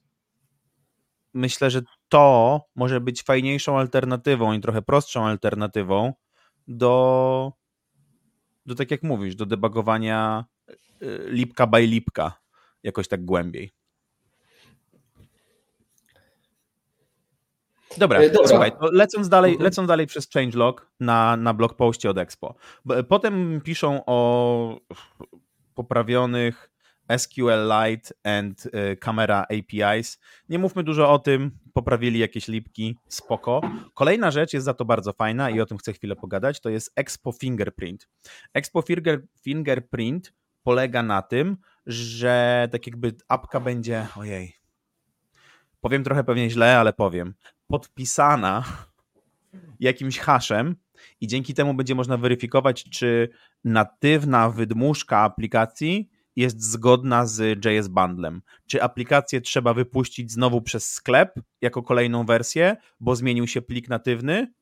myślę, 1.35 1.71
że 1.71 1.83
to 2.09 2.61
może 2.75 3.01
być 3.01 3.23
fajniejszą 3.23 3.79
alternatywą 3.79 4.53
i 4.53 4.61
trochę 4.61 4.83
prostszą 4.83 5.27
alternatywą 5.27 6.13
do, 6.69 7.53
do 8.67 8.75
tak 8.75 8.91
jak 8.91 9.03
mówisz, 9.03 9.35
do 9.35 9.47
debugowania 9.47 10.45
y, 11.03 11.25
lipka 11.27 11.67
by 11.67 11.87
lipka 11.87 12.33
jakoś 12.83 13.09
tak 13.09 13.25
głębiej. 13.25 13.73
Dobra, 17.99 18.21
e, 18.21 18.31
Dobra. 18.31 18.49
słuchaj, 18.49 18.73
lecąc 18.93 19.29
dalej, 19.29 19.53
mhm. 19.53 19.65
lecąc 19.65 19.89
dalej 19.89 20.07
przez 20.07 20.31
changelog 20.31 20.91
na, 21.01 21.37
na 21.37 21.55
blog 21.55 21.75
postie 21.75 22.11
od 22.11 22.19
Expo. 22.19 22.55
Potem 23.09 23.61
piszą 23.61 24.03
o 24.07 24.81
poprawionych 25.75 26.71
SQLite 27.17 28.15
and 28.25 28.67
y, 28.67 28.97
Camera 28.97 29.47
APIs. 29.51 30.19
Nie 30.49 30.59
mówmy 30.59 30.83
dużo 30.83 31.13
o 31.13 31.19
tym, 31.19 31.51
poprawili 31.75 32.19
jakieś 32.19 32.49
lipki, 32.49 32.97
spoko. 33.09 33.61
Kolejna 33.95 34.31
rzecz 34.31 34.53
jest 34.53 34.65
za 34.65 34.75
to 34.75 34.85
bardzo 34.85 35.13
fajna 35.13 35.51
i 35.51 35.61
o 35.61 35.67
tym 35.67 35.79
chcę 35.79 35.93
chwilę 35.93 36.17
pogadać, 36.17 36.61
to 36.61 36.71
jest 36.71 36.93
Expo 36.97 37.33
Fingerprint. 37.33 38.09
Expo 38.55 38.83
Finger, 38.83 39.27
Fingerprint 39.43 40.33
polega 40.63 41.03
na 41.03 41.23
tym, 41.23 41.57
że 41.87 42.69
tak 42.73 42.87
jakby 42.87 43.13
apka 43.29 43.61
będzie, 43.61 44.07
ojej, 44.17 44.53
powiem 45.81 46.05
trochę 46.05 46.25
pewnie 46.25 46.51
źle, 46.51 46.79
ale 46.79 46.93
powiem, 46.93 47.35
podpisana 47.67 48.65
jakimś 49.81 50.19
hashem 50.19 50.77
i 51.21 51.27
dzięki 51.27 51.55
temu 51.55 51.75
będzie 51.75 51.95
można 51.95 52.17
weryfikować, 52.17 52.85
czy 52.85 53.29
natywna 53.65 54.51
wydmuszka 54.51 55.19
aplikacji 55.19 56.11
jest 56.37 56.63
zgodna 56.63 57.27
z 57.27 57.65
JS 57.65 57.89
Bundlem. 57.89 58.43
Czy 58.67 58.83
aplikację 58.83 59.41
trzeba 59.41 59.75
wypuścić 59.75 60.33
znowu 60.33 60.63
przez 60.63 60.93
sklep 60.93 61.41
jako 61.61 61.83
kolejną 61.83 62.27
wersję, 62.27 62.77
bo 63.01 63.17
zmienił 63.17 63.47
się 63.47 63.63
plik 63.63 63.89
natywny, 63.89 64.53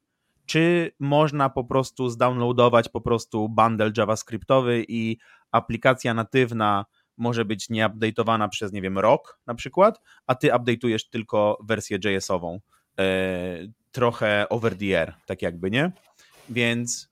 czy 0.47 0.93
można 0.99 1.51
po 1.51 1.65
prostu 1.65 2.09
zdownloadować 2.09 2.89
po 2.89 3.01
prostu 3.01 3.49
bundle 3.49 3.91
JavaScriptowy 3.97 4.85
i 4.89 5.19
aplikacja 5.53 6.15
natywna 6.15 6.85
może 7.17 7.45
być 7.45 7.71
nieupdate'owana 7.71 8.49
przez, 8.49 8.73
nie 8.73 8.83
wiem, 8.83 8.99
rok 8.99 9.41
na 9.47 9.55
przykład, 9.55 10.01
a 10.27 10.35
ty 10.35 10.49
update'ujesz 10.49 11.11
tylko 11.11 11.59
wersję 11.65 11.99
JS-ową. 12.05 12.59
E, 12.99 13.05
trochę 13.93 14.49
over 14.49 14.79
the 14.79 15.01
air, 15.01 15.15
tak 15.27 15.43
jakby, 15.43 15.71
nie? 15.71 15.93
Więc 16.49 17.11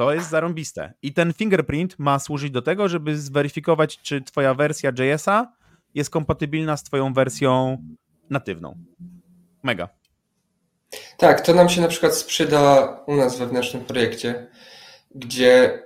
to 0.00 0.14
jest 0.14 0.30
zarąbiste. 0.30 0.92
I 1.02 1.12
ten 1.12 1.32
fingerprint 1.32 1.98
ma 1.98 2.18
służyć 2.18 2.50
do 2.50 2.62
tego, 2.62 2.88
żeby 2.88 3.18
zweryfikować, 3.18 3.98
czy 4.02 4.22
twoja 4.22 4.54
wersja 4.54 4.92
JS-a 4.98 5.52
jest 5.94 6.10
kompatybilna 6.10 6.76
z 6.76 6.82
twoją 6.82 7.12
wersją 7.12 7.78
natywną. 8.30 8.74
Mega. 9.62 9.88
Tak, 11.16 11.40
to 11.40 11.54
nam 11.54 11.68
się 11.68 11.80
na 11.80 11.88
przykład 11.88 12.24
przyda 12.24 12.86
u 13.06 13.16
nas 13.16 13.36
w 13.36 13.38
wewnętrznym 13.38 13.84
projekcie, 13.84 14.46
gdzie 15.14 15.82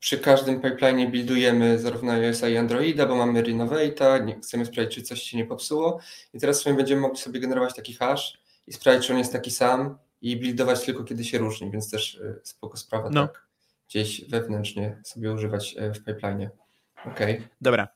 przy 0.00 0.18
każdym 0.18 0.60
pipeline 0.60 1.10
buildujemy 1.10 1.78
zarówno 1.78 2.12
iOS 2.12 2.42
i 2.42 2.56
Androida, 2.56 3.06
bo 3.06 3.16
mamy 3.16 3.42
Renovate'a, 3.42 4.40
chcemy 4.42 4.66
sprawdzić, 4.66 4.94
czy 4.94 5.02
coś 5.02 5.22
się 5.22 5.36
nie 5.36 5.46
popsuło 5.46 6.00
i 6.34 6.40
teraz 6.40 6.60
sobie 6.60 6.76
będziemy 6.76 7.00
mogli 7.00 7.18
sobie 7.18 7.40
generować 7.40 7.74
taki 7.74 7.94
hash 7.94 8.38
i 8.66 8.72
sprawdzić, 8.72 9.06
czy 9.06 9.12
on 9.12 9.18
jest 9.18 9.32
taki 9.32 9.50
sam 9.50 9.98
i 10.22 10.36
buildować 10.36 10.84
tylko 10.84 11.04
kiedy 11.04 11.24
się 11.24 11.38
różni, 11.38 11.70
więc 11.70 11.90
też 11.90 12.14
y, 12.14 12.40
spoko 12.42 12.76
sprawa, 12.76 13.10
no. 13.10 13.28
tak 13.28 13.48
gdzieś 13.88 14.28
wewnętrznie 14.28 15.00
sobie 15.04 15.32
używać 15.32 15.76
y, 15.76 15.92
w 15.94 16.04
pipeline. 16.04 16.50
Okej. 17.06 17.36
Okay. 17.36 17.48
Dobra. 17.60 17.88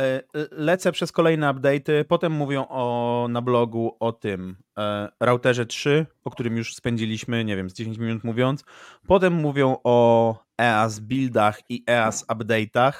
E, 0.00 0.22
lecę 0.50 0.92
przez 0.92 1.12
kolejne 1.12 1.46
update'y, 1.46 2.04
potem 2.04 2.32
mówią 2.32 2.66
o, 2.68 3.26
na 3.30 3.42
blogu 3.42 3.96
o 4.00 4.12
tym 4.12 4.56
e, 4.78 5.08
routerze 5.20 5.66
3, 5.66 6.06
o 6.24 6.30
którym 6.30 6.56
już 6.56 6.74
spędziliśmy, 6.74 7.44
nie 7.44 7.56
wiem, 7.56 7.70
z 7.70 7.74
10 7.74 7.98
minut 7.98 8.24
mówiąc. 8.24 8.64
Potem 9.06 9.32
mówią 9.32 9.76
o 9.84 10.38
EAS 10.60 11.00
buildach 11.00 11.60
i 11.68 11.84
EAS 11.90 12.26
update'ach. 12.26 12.92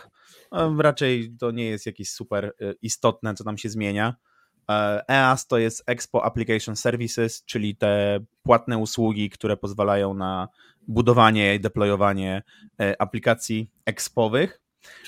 E, 0.52 0.76
raczej 0.78 1.36
to 1.40 1.50
nie 1.50 1.64
jest 1.64 1.86
jakieś 1.86 2.10
super 2.10 2.44
e, 2.44 2.74
istotne, 2.82 3.34
co 3.34 3.44
tam 3.44 3.58
się 3.58 3.68
zmienia. 3.68 4.14
EAS 5.08 5.44
e 5.44 5.46
to 5.48 5.58
jest 5.58 5.82
Expo 5.86 6.24
Application 6.24 6.76
Services, 6.76 7.44
czyli 7.44 7.76
te 7.76 8.20
płatne 8.42 8.78
usługi, 8.78 9.30
które 9.30 9.56
pozwalają 9.56 10.14
na 10.14 10.48
budowanie 10.88 11.54
i 11.54 11.60
deployowanie 11.60 12.42
aplikacji 12.98 13.70
expowych. 13.86 14.60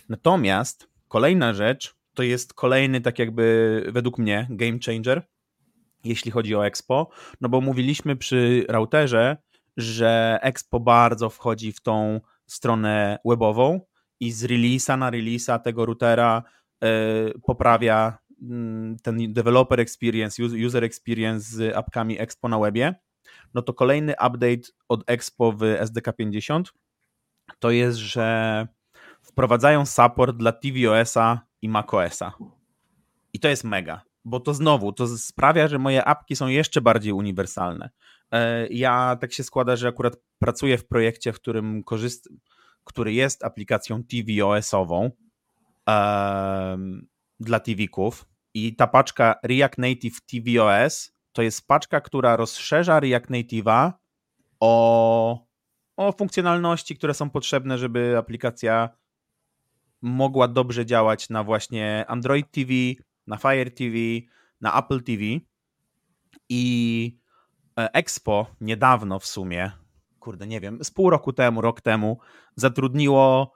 Natomiast 0.09 0.89
kolejna 1.09 1.55
rzecz 1.55 1.97
to 2.15 2.23
jest 2.23 2.55
kolejny, 2.55 3.01
tak 3.01 3.19
jakby 3.19 3.87
według 3.93 4.19
mnie, 4.19 4.47
game 4.51 4.79
changer, 4.87 5.23
jeśli 6.05 6.31
chodzi 6.31 6.55
o 6.57 6.67
Expo, 6.67 7.09
no 7.41 7.49
bo 7.49 7.61
mówiliśmy 7.61 8.17
przy 8.17 8.65
routerze, 8.69 9.37
że 9.77 10.39
Expo 10.43 10.81
bardzo 10.81 11.31
wchodzi 11.31 11.73
w 11.73 11.81
tą 11.81 12.21
stronę 12.47 13.19
webową 13.25 13.81
i 14.21 14.33
z 14.33 14.45
release'a 14.45 14.99
na 14.99 15.11
release'a 15.11 15.59
tego 15.59 15.87
routera 15.87 16.43
y, 16.85 17.41
poprawia 17.47 18.19
ten 19.03 19.33
developer 19.33 19.81
experience, 19.81 20.43
user 20.67 20.85
experience 20.85 21.57
z 21.57 21.77
apkami 21.77 22.21
Expo 22.21 22.49
na 22.49 22.59
webie, 22.59 22.95
no 23.55 23.63
to 23.63 23.75
kolejny 23.75 24.13
update 24.13 24.73
od 24.89 25.05
Expo 25.07 25.53
w 25.53 25.63
SDK 25.63 26.13
50 26.13 26.73
to 27.59 27.71
jest, 27.71 27.99
że 27.99 28.67
wprowadzają 29.23 29.87
support 29.87 30.37
dla 30.37 30.53
tvOS-a 30.53 31.41
i 31.63 31.69
macOS-a. 31.69 32.33
I 33.33 33.41
to 33.41 33.49
jest 33.49 33.65
mega, 33.65 34.03
bo 34.25 34.41
to 34.41 34.55
znowu, 34.55 34.93
to 34.93 35.09
sprawia, 35.09 35.69
że 35.69 35.79
moje 35.79 36.05
apki 36.05 36.37
są 36.37 36.47
jeszcze 36.47 36.81
bardziej 36.81 37.13
uniwersalne. 37.13 37.91
E, 38.33 38.67
ja 38.67 39.17
tak 39.21 39.33
się 39.33 39.45
składa, 39.45 39.77
że 39.77 39.89
akurat 39.89 40.17
pracuję 40.39 40.79
w 40.79 40.87
projekcie, 40.87 41.33
w 41.33 41.41
którym 41.41 41.85
korzystam, 41.85 42.37
który 42.85 43.13
jest 43.13 43.45
aplikacją 43.45 44.03
tvOS-ową 44.05 45.11
um, 45.87 47.07
dla 47.41 47.61
TV-ków 47.61 48.27
i 48.55 48.77
ta 48.77 48.87
paczka 48.87 49.35
React 49.43 49.79
Native 49.79 50.21
tvOS 50.27 51.13
to 51.33 51.43
jest 51.43 51.67
paczka, 51.67 52.01
która 52.01 52.37
rozszerza 52.37 53.01
React 53.01 53.31
Native'a 53.31 53.93
o, 54.61 55.47
o 55.97 56.13
funkcjonalności, 56.13 56.97
które 56.97 57.15
są 57.15 57.31
potrzebne, 57.31 57.79
żeby 57.79 58.19
aplikacja 58.19 58.89
mogła 60.03 60.49
dobrze 60.49 60.87
działać 60.87 61.31
na 61.31 61.45
właśnie 61.45 62.05
Android 62.09 62.51
TV, 62.51 62.73
na 63.27 63.37
Fire 63.37 63.71
TV, 63.71 63.97
na 64.61 64.79
Apple 64.79 65.03
TV 65.03 65.23
i 66.49 67.19
e, 67.79 67.93
Expo 67.93 68.47
niedawno 68.61 69.19
w 69.19 69.27
sumie, 69.27 69.71
kurde, 70.21 70.47
nie 70.47 70.61
wiem, 70.61 70.85
z 70.85 70.91
pół 70.91 71.11
roku 71.11 71.33
temu, 71.33 71.61
rok 71.61 71.81
temu, 71.81 72.19
zatrudniło 72.57 73.56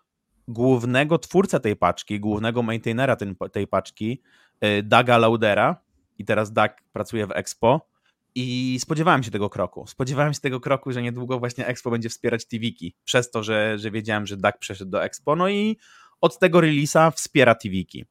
głównego 0.53 1.19
twórcę 1.19 1.61
tej 1.61 1.77
paczki, 1.77 2.21
głównego 2.21 2.63
maintainera 2.63 3.17
tej 3.53 3.67
paczki, 3.67 4.23
e, 4.61 4.83
Daga 4.83 5.19
Laudera 5.19 5.77
i 6.19 6.25
teraz 6.25 6.53
Dag 6.53 6.83
pracuje 6.93 7.27
w 7.27 7.31
Expo 7.31 7.91
i 8.35 8.79
spodziewałem 8.81 9.23
się 9.23 9.31
tego 9.31 9.51
kroku. 9.51 9.87
Spodziewałem 9.87 10.35
się 10.35 10.41
tego 10.41 10.61
kroku, 10.61 10.93
że 10.93 11.03
niedługo 11.03 11.39
właśnie 11.39 11.67
Expo 11.67 11.91
będzie 11.91 12.09
wspierać 12.09 12.47
TVki, 12.47 12.95
przez 13.05 13.31
to, 13.31 13.43
że, 13.43 13.79
że 13.79 13.91
wiedziałem, 13.91 14.27
że 14.27 14.37
Dag 14.37 14.59
przeszedł 14.59 14.91
do 14.91 15.05
Expo, 15.05 15.37
no 15.37 15.49
i 15.49 15.77
od 16.21 16.39
tego 16.39 16.59
release'a 16.59 17.13
wspiera 17.13 17.55
TVki. 17.55 18.05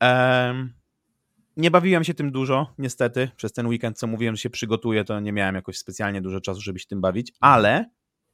Um, 0.00 0.72
nie 1.56 1.70
bawiłem 1.70 2.04
się 2.04 2.14
tym 2.14 2.32
dużo, 2.32 2.74
niestety. 2.78 3.30
Przez 3.36 3.52
ten 3.52 3.66
weekend, 3.66 3.98
co 3.98 4.06
mówiłem, 4.06 4.36
że 4.36 4.42
się 4.42 4.50
przygotuję, 4.50 5.04
to 5.04 5.20
nie 5.20 5.32
miałem 5.32 5.54
jakoś 5.54 5.78
specjalnie 5.78 6.20
dużo 6.20 6.40
czasu, 6.40 6.60
żeby 6.60 6.78
się 6.78 6.86
tym 6.86 7.00
bawić, 7.00 7.32
ale 7.40 7.90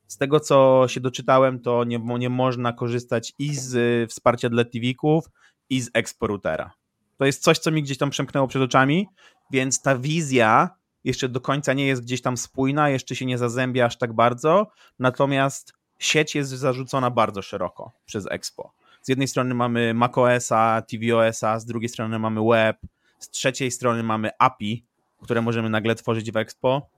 z 0.06 0.16
tego, 0.16 0.40
co 0.40 0.84
się 0.88 1.00
doczytałem, 1.00 1.60
to 1.60 1.84
nie, 1.84 1.98
nie 1.98 2.30
można 2.30 2.72
korzystać 2.72 3.32
i 3.38 3.54
z 3.54 3.74
y, 3.74 4.06
wsparcia 4.08 4.48
dla 4.48 4.64
TV-ków, 4.64 5.24
i 5.70 5.80
z 5.80 5.90
exporutera. 5.94 6.72
To 7.18 7.24
jest 7.24 7.42
coś, 7.42 7.58
co 7.58 7.70
mi 7.70 7.82
gdzieś 7.82 7.98
tam 7.98 8.10
przemknęło 8.10 8.48
przed 8.48 8.62
oczami, 8.62 9.08
więc 9.50 9.82
ta 9.82 9.98
wizja 9.98 10.70
jeszcze 11.04 11.28
do 11.28 11.40
końca 11.40 11.72
nie 11.72 11.86
jest 11.86 12.02
gdzieś 12.02 12.22
tam 12.22 12.36
spójna, 12.36 12.90
jeszcze 12.90 13.16
się 13.16 13.26
nie 13.26 13.38
zazębia 13.38 13.86
aż 13.86 13.98
tak 13.98 14.12
bardzo, 14.12 14.66
natomiast 14.98 15.72
sieć 15.98 16.34
jest 16.34 16.50
zarzucona 16.50 17.10
bardzo 17.10 17.42
szeroko 17.42 17.92
przez 18.06 18.26
Expo. 18.30 18.72
Z 19.02 19.08
jednej 19.08 19.28
strony 19.28 19.54
mamy 19.54 19.94
macOSa, 19.94 20.82
tvOSa, 20.82 21.58
z 21.58 21.64
drugiej 21.64 21.88
strony 21.88 22.18
mamy 22.18 22.40
web, 22.50 22.76
z 23.18 23.30
trzeciej 23.30 23.70
strony 23.70 24.02
mamy 24.02 24.30
API, 24.38 24.84
które 25.22 25.42
możemy 25.42 25.70
nagle 25.70 25.94
tworzyć 25.94 26.32
w 26.32 26.36
Expo. 26.36 26.88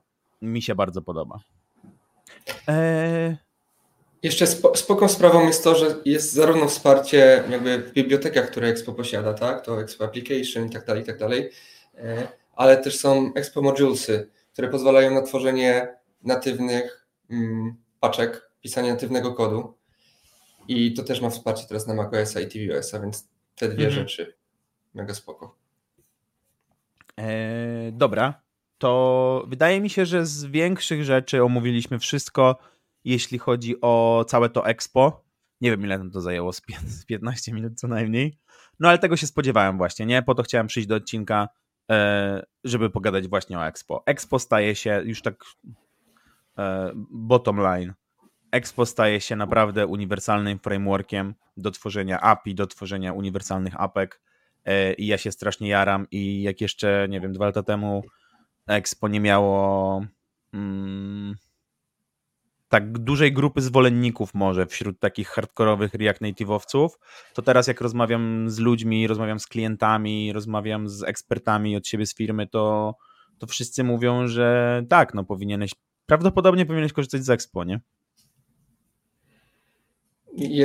Mi 0.42 0.62
się 0.62 0.74
bardzo 0.74 1.02
podoba. 1.02 1.40
Eee... 2.68 3.36
Jeszcze 4.22 4.46
spoko 4.74 5.08
sprawą 5.08 5.46
jest 5.46 5.64
to, 5.64 5.74
że 5.74 5.94
jest 6.04 6.32
zarówno 6.32 6.68
wsparcie 6.68 7.44
jakby 7.50 7.78
w 7.78 7.92
bibliotekach, 7.92 8.50
które 8.50 8.68
Expo 8.68 8.92
posiada, 8.92 9.34
tak? 9.34 9.64
To 9.64 9.80
Expo 9.80 10.04
Application 10.04 10.66
i 10.66 10.70
tak 10.70 10.86
dalej, 10.86 11.02
i 11.02 11.06
tak 11.06 11.18
dalej, 11.18 11.50
e, 11.94 12.28
ale 12.52 12.76
też 12.76 12.98
są 12.98 13.34
Expo 13.34 13.62
Modulesy, 13.62 14.30
które 14.52 14.68
pozwalają 14.68 15.14
na 15.14 15.22
tworzenie 15.22 15.96
natywnych 16.22 17.06
mm, 17.30 17.76
paczek, 18.00 18.50
pisanie 18.60 18.92
natywnego 18.92 19.34
kodu. 19.34 19.74
I 20.68 20.94
to 20.94 21.02
też 21.02 21.20
ma 21.20 21.30
wsparcie 21.30 21.66
teraz 21.68 21.86
na 21.86 21.94
macOSa 21.94 22.40
i 22.40 22.46
tvOSa, 22.46 23.00
więc 23.00 23.28
te 23.56 23.68
dwie 23.68 23.86
mhm. 23.86 24.08
rzeczy 24.08 24.36
mega 24.94 25.14
spoko. 25.14 25.56
Eee, 27.16 27.92
dobra, 27.92 28.42
to 28.78 29.44
wydaje 29.48 29.80
mi 29.80 29.90
się, 29.90 30.06
że 30.06 30.26
z 30.26 30.44
większych 30.44 31.04
rzeczy 31.04 31.42
omówiliśmy 31.42 31.98
wszystko, 31.98 32.56
jeśli 33.04 33.38
chodzi 33.38 33.80
o 33.80 34.24
całe 34.28 34.48
to 34.48 34.66
Expo. 34.66 35.24
Nie 35.60 35.70
wiem, 35.70 35.84
ile 35.84 35.98
nam 35.98 36.10
to 36.10 36.20
zajęło, 36.20 36.52
z 36.52 37.04
15 37.06 37.52
minut 37.52 37.80
co 37.80 37.88
najmniej. 37.88 38.38
No 38.80 38.88
ale 38.88 38.98
tego 38.98 39.16
się 39.16 39.26
spodziewałem 39.26 39.78
właśnie, 39.78 40.06
nie? 40.06 40.22
Po 40.22 40.34
to 40.34 40.42
chciałem 40.42 40.66
przyjść 40.66 40.88
do 40.88 40.94
odcinka, 40.94 41.48
e, 41.90 42.42
żeby 42.64 42.90
pogadać 42.90 43.28
właśnie 43.28 43.58
o 43.58 43.66
Expo. 43.66 44.02
Expo 44.06 44.38
staje 44.38 44.74
się 44.74 45.02
już 45.04 45.22
tak 45.22 45.44
e, 46.58 46.92
bottom 47.10 47.60
line 47.60 47.94
Expo 48.52 48.86
staje 48.86 49.20
się 49.20 49.36
naprawdę 49.36 49.86
uniwersalnym 49.86 50.58
frameworkiem 50.58 51.34
do 51.56 51.70
tworzenia 51.70 52.20
API, 52.20 52.54
do 52.54 52.66
tworzenia 52.66 53.12
uniwersalnych 53.12 53.80
apek 53.80 54.20
e, 54.64 54.92
i 54.92 55.06
ja 55.06 55.18
się 55.18 55.32
strasznie 55.32 55.68
jaram 55.68 56.06
i 56.10 56.42
jak 56.42 56.60
jeszcze, 56.60 57.06
nie 57.10 57.20
wiem, 57.20 57.32
dwa 57.32 57.46
lata 57.46 57.62
temu 57.62 58.02
Expo 58.66 59.08
nie 59.08 59.20
miało 59.20 60.04
mm, 60.54 61.34
tak 62.68 62.98
dużej 62.98 63.32
grupy 63.32 63.60
zwolenników 63.60 64.34
może 64.34 64.66
wśród 64.66 65.00
takich 65.00 65.28
hardkorowych 65.28 65.94
React 65.94 66.20
Native'owców, 66.20 66.88
to 67.34 67.42
teraz 67.42 67.66
jak 67.66 67.80
rozmawiam 67.80 68.50
z 68.50 68.58
ludźmi, 68.58 69.06
rozmawiam 69.06 69.40
z 69.40 69.46
klientami, 69.46 70.32
rozmawiam 70.32 70.88
z 70.88 71.02
ekspertami 71.02 71.76
od 71.76 71.86
siebie 71.86 72.06
z 72.06 72.14
firmy, 72.14 72.46
to, 72.46 72.94
to 73.38 73.46
wszyscy 73.46 73.84
mówią, 73.84 74.26
że 74.26 74.82
tak, 74.88 75.14
no 75.14 75.24
powinieneś, 75.24 75.70
prawdopodobnie 76.06 76.66
powinieneś 76.66 76.92
korzystać 76.92 77.24
z 77.24 77.30
Expo, 77.30 77.64
nie? 77.64 77.80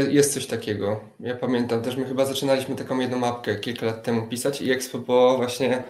jest 0.10 0.34
coś 0.34 0.46
takiego. 0.46 1.00
Ja 1.20 1.36
pamiętam 1.36 1.82
też, 1.82 1.98
my 1.98 2.06
chyba 2.06 2.26
zaczynaliśmy 2.26 2.76
taką 2.76 3.00
jedną 3.00 3.20
mapkę 3.20 3.56
kilka 3.56 3.86
lat 3.86 4.04
temu 4.04 4.28
pisać 4.28 4.62
i 4.62 4.72
Expo 4.72 5.00
było 5.00 5.38
właśnie, 5.38 5.84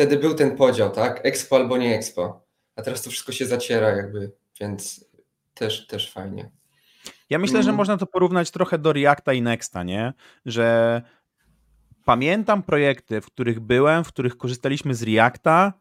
wtedy 0.00 0.16
był 0.16 0.34
ten 0.34 0.56
podział, 0.56 0.90
tak? 0.90 1.20
Expo 1.26 1.56
albo 1.56 1.76
nie 1.76 1.94
Expo. 1.94 2.46
A 2.76 2.82
teraz 2.82 3.02
to 3.02 3.10
wszystko 3.10 3.32
się 3.32 3.46
zaciera 3.46 3.90
jakby, 3.90 4.32
więc 4.60 5.04
też, 5.54 5.86
też 5.86 6.12
fajnie. 6.12 6.50
Ja 7.30 7.38
myślę, 7.38 7.62
że 7.62 7.68
mm. 7.68 7.76
można 7.76 7.96
to 7.96 8.06
porównać 8.06 8.50
trochę 8.50 8.78
do 8.78 8.92
Reacta 8.92 9.32
i 9.32 9.42
Nexta, 9.42 9.82
nie? 9.82 10.12
Że 10.46 11.02
pamiętam 12.04 12.62
projekty, 12.62 13.20
w 13.20 13.26
których 13.26 13.60
byłem, 13.60 14.04
w 14.04 14.08
których 14.08 14.36
korzystaliśmy 14.36 14.94
z 14.94 15.02
Reacta 15.02 15.72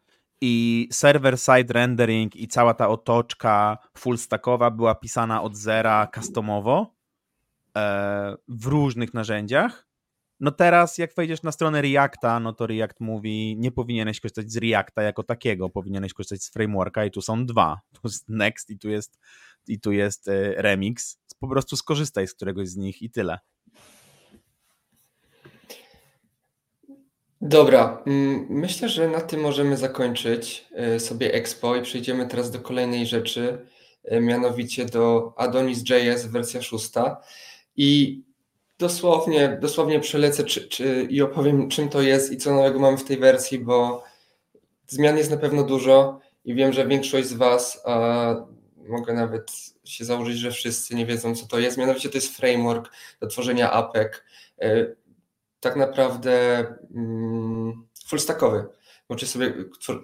i 0.41 0.87
server-side 0.91 1.73
rendering 1.73 2.35
i 2.35 2.47
cała 2.47 2.73
ta 2.73 2.89
otoczka 2.89 3.77
full 3.97 4.17
stackowa 4.17 4.71
była 4.71 4.95
pisana 4.95 5.41
od 5.41 5.55
zera 5.55 6.07
customowo 6.15 6.95
e, 7.77 8.35
w 8.47 8.65
różnych 8.65 9.13
narzędziach. 9.13 9.88
No 10.39 10.51
teraz, 10.51 10.97
jak 10.97 11.15
wejdziesz 11.15 11.43
na 11.43 11.51
stronę 11.51 11.81
Reacta, 11.81 12.39
no 12.39 12.53
to 12.53 12.67
React 12.67 12.99
mówi, 12.99 13.55
nie 13.57 13.71
powinieneś 13.71 14.19
korzystać 14.19 14.51
z 14.51 14.57
Reacta 14.57 15.03
jako 15.03 15.23
takiego, 15.23 15.69
powinieneś 15.69 16.13
korzystać 16.13 16.43
z 16.43 16.53
frameworka 16.53 17.05
i 17.05 17.11
tu 17.11 17.21
są 17.21 17.45
dwa. 17.45 17.79
Tu 17.93 18.01
jest 18.03 18.29
Next 18.29 18.69
i 18.69 18.79
tu 18.79 18.89
jest, 18.89 19.19
i 19.67 19.79
tu 19.79 19.91
jest 19.91 20.27
e, 20.27 20.61
Remix. 20.61 21.19
Po 21.39 21.47
prostu 21.47 21.75
skorzystaj 21.75 22.27
z 22.27 22.33
któregoś 22.33 22.67
z 22.69 22.75
nich 22.75 23.01
i 23.01 23.11
tyle. 23.11 23.39
Dobra, 27.41 28.03
mm, 28.07 28.45
myślę, 28.49 28.89
że 28.89 29.07
na 29.07 29.21
tym 29.21 29.39
możemy 29.41 29.77
zakończyć 29.77 30.65
e, 30.73 30.99
sobie 30.99 31.33
Expo 31.33 31.75
i 31.75 31.81
przejdziemy 31.81 32.27
teraz 32.27 32.51
do 32.51 32.59
kolejnej 32.59 33.07
rzeczy, 33.07 33.65
e, 34.03 34.21
mianowicie 34.21 34.85
do 34.85 35.33
Adonis.js 35.37 36.25
wersja 36.25 36.61
szósta. 36.61 37.21
I 37.75 38.21
dosłownie, 38.79 39.57
dosłownie 39.61 39.99
przelecę 39.99 40.43
czy, 40.43 40.67
czy, 40.67 41.07
i 41.09 41.21
opowiem, 41.21 41.69
czym 41.69 41.89
to 41.89 42.01
jest 42.01 42.31
i 42.31 42.37
co 42.37 42.55
nowego 42.55 42.79
mamy 42.79 42.97
w 42.97 43.03
tej 43.03 43.17
wersji, 43.17 43.59
bo 43.59 44.03
zmian 44.87 45.17
jest 45.17 45.31
na 45.31 45.37
pewno 45.37 45.63
dużo 45.63 46.19
i 46.45 46.55
wiem, 46.55 46.73
że 46.73 46.87
większość 46.87 47.27
z 47.27 47.33
Was, 47.33 47.81
a 47.85 48.35
mogę 48.77 49.13
nawet 49.13 49.51
się 49.83 50.05
założyć, 50.05 50.37
że 50.37 50.51
wszyscy 50.51 50.95
nie 50.95 51.05
wiedzą, 51.05 51.35
co 51.35 51.47
to 51.47 51.59
jest. 51.59 51.77
Mianowicie 51.77 52.09
to 52.09 52.17
jest 52.17 52.37
framework 52.37 52.91
do 53.21 53.27
tworzenia 53.27 53.71
apek. 53.71 54.25
E, 54.61 54.85
tak 55.59 55.75
naprawdę 55.75 56.59
mm, 56.95 57.87
full 58.07 58.19
stackowy. 58.19 58.65
Możecie 59.09 59.27
sobie 59.27 59.53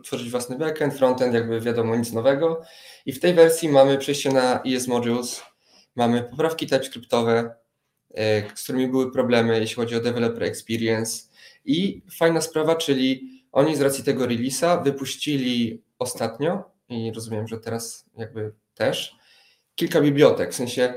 tworzyć 0.03 0.31
własny 0.31 0.57
backend, 0.57 0.93
frontend, 0.93 1.33
jakby 1.33 1.61
wiadomo, 1.61 1.95
nic 1.95 2.13
nowego. 2.13 2.61
I 3.05 3.13
w 3.13 3.19
tej 3.19 3.33
wersji 3.33 3.69
mamy 3.69 3.97
przejście 3.97 4.31
na 4.31 4.63
ES 4.63 4.87
Modules, 4.87 5.43
mamy 5.95 6.23
poprawki 6.23 6.67
TypeScriptowe, 6.67 7.55
z 8.55 8.63
którymi 8.63 8.87
były 8.87 9.11
problemy, 9.11 9.59
jeśli 9.59 9.75
chodzi 9.75 9.95
o 9.95 9.99
developer 9.99 10.43
experience. 10.43 11.23
I 11.65 12.01
fajna 12.17 12.41
sprawa, 12.41 12.75
czyli 12.75 13.29
oni 13.51 13.75
z 13.75 13.81
racji 13.81 14.03
tego 14.03 14.25
release'a 14.25 14.83
wypuścili 14.83 15.83
ostatnio, 15.99 16.63
i 16.89 17.11
rozumiem, 17.15 17.47
że 17.47 17.57
teraz 17.57 18.05
jakby 18.17 18.51
też, 18.75 19.15
kilka 19.75 20.01
bibliotek, 20.01 20.51
w 20.51 20.55
sensie 20.55 20.93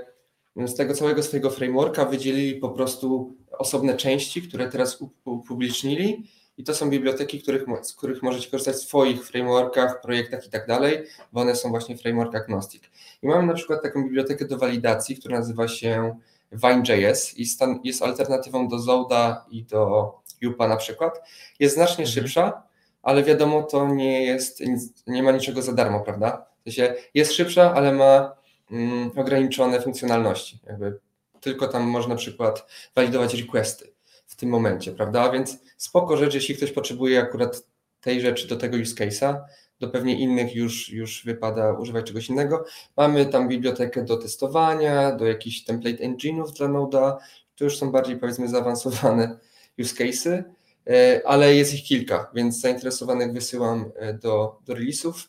z 0.56 0.74
tego 0.74 0.94
całego 0.94 1.22
swojego 1.22 1.50
frameworka 1.50 2.04
wydzielili 2.04 2.54
po 2.54 2.68
prostu 2.68 3.36
osobne 3.50 3.96
części, 3.96 4.42
które 4.42 4.68
teraz 4.68 4.98
upublicznili 5.24 6.24
i 6.56 6.64
to 6.64 6.74
są 6.74 6.90
biblioteki, 6.90 7.42
których, 7.42 7.64
z 7.82 7.94
których 7.94 8.22
możecie 8.22 8.50
korzystać 8.50 8.76
w 8.76 8.78
swoich 8.78 9.26
frameworkach, 9.26 10.00
projektach 10.00 10.46
i 10.46 10.50
tak 10.50 10.66
dalej, 10.66 11.04
bo 11.32 11.40
one 11.40 11.56
są 11.56 11.70
właśnie 11.70 11.98
framework 11.98 12.34
agnostic. 12.34 12.82
I 13.22 13.26
mamy 13.26 13.46
na 13.46 13.54
przykład 13.54 13.82
taką 13.82 14.04
bibliotekę 14.04 14.44
do 14.44 14.58
walidacji, 14.58 15.16
która 15.16 15.38
nazywa 15.38 15.68
się 15.68 16.18
Vine.js 16.52 17.38
i 17.38 17.46
jest 17.84 18.02
alternatywą 18.02 18.68
do 18.68 18.78
Zoda 18.78 19.46
i 19.50 19.64
do 19.64 20.12
Jupa 20.40 20.68
na 20.68 20.76
przykład. 20.76 21.20
Jest 21.60 21.74
znacznie 21.74 22.04
mhm. 22.04 22.14
szybsza, 22.14 22.62
ale 23.02 23.22
wiadomo, 23.22 23.62
to 23.62 23.88
nie 23.88 24.24
jest, 24.24 24.62
nie 25.06 25.22
ma 25.22 25.32
niczego 25.32 25.62
za 25.62 25.72
darmo, 25.72 26.00
prawda? 26.00 26.46
W 26.60 26.64
sensie 26.64 26.94
jest 27.14 27.32
szybsza, 27.32 27.74
ale 27.74 27.92
ma 27.92 28.36
mm, 28.70 29.10
ograniczone 29.16 29.80
funkcjonalności. 29.80 30.60
Jakby 30.66 30.98
tylko 31.40 31.68
tam 31.68 31.82
można 31.82 32.14
na 32.14 32.18
przykład 32.18 32.66
walidować 32.94 33.34
requesty 33.34 33.92
w 34.26 34.36
tym 34.36 34.48
momencie, 34.48 34.92
prawda? 34.92 35.30
Więc 35.30 35.58
spoko 35.76 36.16
rzecz, 36.16 36.34
jeśli 36.34 36.54
ktoś 36.56 36.72
potrzebuje 36.72 37.20
akurat 37.20 37.62
tej 38.00 38.20
rzeczy 38.20 38.48
do 38.48 38.56
tego 38.56 38.76
use 38.76 38.94
case'a, 38.94 39.40
do 39.80 39.88
pewnie 39.88 40.18
innych 40.18 40.54
już, 40.54 40.88
już 40.88 41.24
wypada 41.24 41.72
używać 41.72 42.06
czegoś 42.06 42.28
innego. 42.28 42.64
Mamy 42.96 43.26
tam 43.26 43.48
bibliotekę 43.48 44.04
do 44.04 44.16
testowania, 44.16 45.12
do 45.12 45.26
jakichś 45.26 45.60
template 45.60 46.04
engine'ów 46.04 46.52
dla 46.52 46.68
Node'a, 46.68 47.16
to 47.56 47.64
już 47.64 47.78
są 47.78 47.92
bardziej 47.92 48.16
powiedzmy 48.16 48.48
zaawansowane 48.48 49.38
use 49.82 49.94
case'y, 49.94 50.42
e, 50.86 51.22
ale 51.26 51.54
jest 51.54 51.74
ich 51.74 51.84
kilka, 51.84 52.30
więc 52.34 52.60
zainteresowanych 52.60 53.32
wysyłam 53.32 53.90
e, 53.96 54.14
do, 54.14 54.58
do 54.66 54.74
release'ów, 54.74 55.28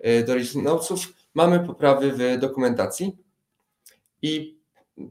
e, 0.00 0.22
do 0.22 0.34
release 0.34 0.54
notesów. 0.54 1.12
Mamy 1.34 1.60
poprawy 1.60 2.12
w 2.12 2.38
dokumentacji 2.40 3.16
i 4.22 4.56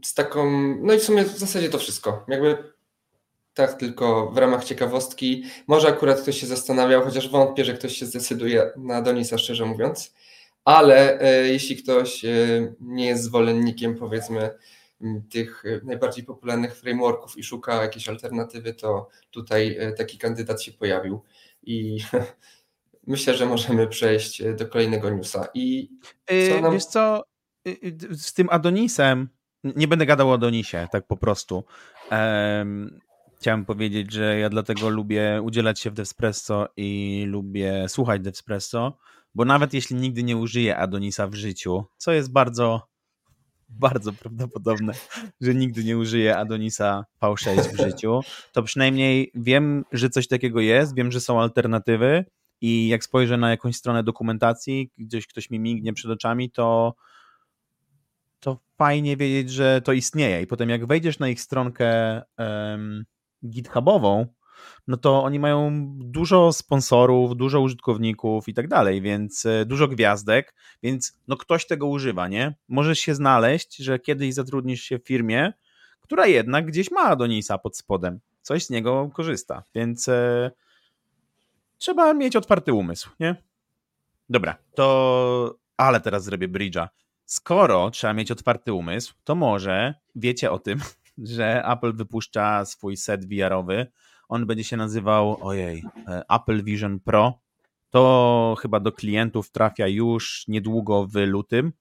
z 0.04 0.14
taką, 0.14 0.52
no 0.82 0.94
i 0.94 1.00
w 1.00 1.04
sumie 1.04 1.24
w 1.24 1.38
zasadzie 1.38 1.70
to 1.70 1.78
wszystko. 1.78 2.26
Jakby 2.28 2.75
tak 3.56 3.74
tylko 3.74 4.32
w 4.32 4.38
ramach 4.38 4.63
ciekawostki. 4.63 5.44
Może 5.68 5.88
akurat 5.88 6.22
ktoś 6.22 6.39
się 6.39 6.48
zastanawiał, 6.48 7.02
chociaż 7.02 7.30
wątpię, 7.30 7.65
że 7.65 7.74
ktoś 7.74 7.98
się 7.98 8.06
zdecyduje 8.06 8.72
na 8.78 9.02
Donisa, 9.02 9.38
szczerze 9.38 9.65
mówiąc. 9.65 10.13
Ale 10.65 11.20
e, 11.22 11.48
jeśli 11.48 11.76
ktoś 11.76 12.26
e, 12.26 12.30
nie 12.80 13.06
jest 13.06 13.24
zwolennikiem, 13.24 13.96
powiedzmy, 13.96 14.50
tych 15.30 15.65
e, 15.65 15.80
najbardziej 15.84 16.24
popularnych 16.24 16.76
frameworków 16.76 17.38
i 17.38 17.44
szuka 17.44 17.82
jakiejś 17.82 18.10
alternatywy, 18.10 18.74
to 18.74 19.10
tutaj 19.32 19.78
e, 19.80 19.91
taki 19.91 20.18
kandydat 20.18 20.63
się 20.63 20.72
pojawił. 20.72 21.22
I 21.63 21.98
myślę, 23.08 23.38
że 23.38 23.46
możemy 23.46 23.88
przejść 23.88 24.41
e, 24.41 24.54
do 24.54 24.68
kolejnego 24.68 25.10
newsa. 25.10 25.48
I 25.54 25.89
co 26.50 26.62
nam... 26.62 26.74
Wiesz 26.74 26.86
co, 26.86 27.24
z 28.12 28.34
tym 28.34 28.48
Adonisem, 28.52 29.30
nie 29.63 29.88
będę 29.88 30.06
gadał 30.06 30.30
o 30.30 30.34
Adonisie, 30.34 30.88
tak 30.91 31.08
po 31.08 31.18
prostu. 31.18 31.63
Um, 32.12 33.00
chciałem 33.45 33.65
powiedzieć, 33.65 34.13
że 34.13 34.39
ja 34.39 34.49
dlatego 34.49 34.89
lubię 34.89 35.41
udzielać 35.43 35.79
się 35.79 35.89
w 35.89 35.93
Devspresso 35.93 36.67
i 36.77 37.23
lubię 37.27 37.89
słuchać 37.89 38.21
Devspresso, 38.21 38.97
bo 39.36 39.45
nawet 39.45 39.73
jeśli 39.73 39.95
nigdy 39.95 40.23
nie 40.23 40.38
użyję 40.38 40.77
Adonisa 40.77 41.27
w 41.27 41.34
życiu, 41.34 41.86
co 41.97 42.12
jest 42.12 42.31
bardzo, 42.31 42.88
bardzo 43.69 44.13
prawdopodobne, 44.13 44.93
że 45.41 45.55
nigdy 45.55 45.84
nie 45.84 45.97
użyję 45.97 46.38
Adonisa 46.38 47.05
V6 47.21 47.58
w 47.58 47.77
życiu, 47.77 48.19
to 48.51 48.63
przynajmniej 48.63 49.31
wiem, 49.36 49.86
że 49.91 50.10
coś 50.10 50.27
takiego 50.27 50.60
jest, 50.60 50.95
wiem, 50.95 51.12
że 51.12 51.21
są 51.21 51.41
alternatywy 51.41 52.25
i 52.62 52.88
jak 52.88 53.03
spojrzę 53.03 53.38
na 53.38 53.49
jakąś 53.49 53.75
stronę 53.75 54.03
dokumentacji, 54.03 54.91
gdzieś 54.97 55.27
ktoś 55.27 55.49
mi 55.49 55.60
mignie 55.60 55.93
przed 55.93 56.12
oczami, 56.12 56.51
to 56.51 56.95
to 58.39 58.60
fajnie 58.77 59.17
wiedzieć, 59.17 59.51
że 59.51 59.81
to 59.81 59.93
istnieje. 59.93 60.41
I 60.41 60.47
potem 60.47 60.69
jak 60.69 60.86
wejdziesz 60.86 61.19
na 61.19 61.29
ich 61.29 61.41
stronkę 61.41 62.21
um, 62.38 63.05
GitHubową, 63.45 64.28
no 64.88 64.98
to 64.98 65.24
oni 65.24 65.39
mają 65.39 65.71
dużo 65.98 66.54
sponsorów, 66.54 67.38
dużo 67.38 67.62
użytkowników 67.62 68.48
i 68.48 68.54
tak 68.54 68.67
dalej, 68.67 69.02
więc 69.02 69.45
e, 69.45 69.65
dużo 69.65 69.88
gwiazdek, 69.88 70.56
więc 70.84 71.19
no 71.28 71.38
ktoś 71.38 71.67
tego 71.67 71.88
używa, 71.88 72.28
nie? 72.28 72.56
Możesz 72.67 73.00
się 73.00 73.15
znaleźć, 73.15 73.78
że 73.78 74.00
kiedyś 74.00 74.34
zatrudnisz 74.34 74.82
się 74.82 75.00
w 75.00 75.08
firmie, 75.08 75.54
która 76.02 76.28
jednak 76.28 76.65
gdzieś 76.65 76.91
ma 76.91 77.02
Adonisa 77.02 77.58
pod 77.58 77.78
spodem, 77.78 78.19
coś 78.41 78.65
z 78.65 78.69
niego 78.69 79.10
korzysta, 79.13 79.63
więc 79.76 80.10
e, 80.10 80.52
trzeba 81.78 82.13
mieć 82.13 82.36
otwarty 82.36 82.74
umysł, 82.74 83.10
nie? 83.19 83.36
Dobra, 84.30 84.58
to 84.76 85.56
ale 85.78 86.02
teraz 86.02 86.24
zrobię 86.24 86.48
bridge'a. 86.48 86.88
Skoro 87.26 87.91
trzeba 87.91 88.13
mieć 88.13 88.32
otwarty 88.32 88.74
umysł, 88.74 89.13
to 89.24 89.36
może 89.36 89.93
wiecie 90.15 90.52
o 90.52 90.60
tym, 90.60 90.80
że 91.17 91.63
Apple 91.65 91.93
wypuszcza 91.93 92.65
swój 92.65 92.97
set 92.97 93.25
VR-owy. 93.25 93.88
On 94.30 94.45
będzie 94.45 94.63
się 94.63 94.78
nazywał, 94.78 95.38
ojej, 95.41 95.84
e, 96.08 96.23
Apple 96.30 96.63
Vision 96.63 96.99
Pro. 96.99 97.39
To 97.89 98.56
chyba 98.60 98.80
do 98.80 98.91
klientów 98.91 99.51
trafia 99.51 99.88
już 99.88 100.45
niedługo 100.47 101.08
w 101.08 101.15
lutym. 101.15 101.73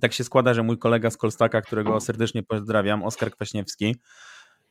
Tak 0.00 0.12
się 0.12 0.24
składa, 0.24 0.54
że 0.54 0.62
mój 0.62 0.78
kolega 0.78 1.10
z 1.10 1.16
Kolstaka, 1.16 1.62
którego 1.62 2.00
serdecznie 2.00 2.42
pozdrawiam, 2.42 3.02
Oskar 3.02 3.30
Kwaśniewski, 3.30 3.96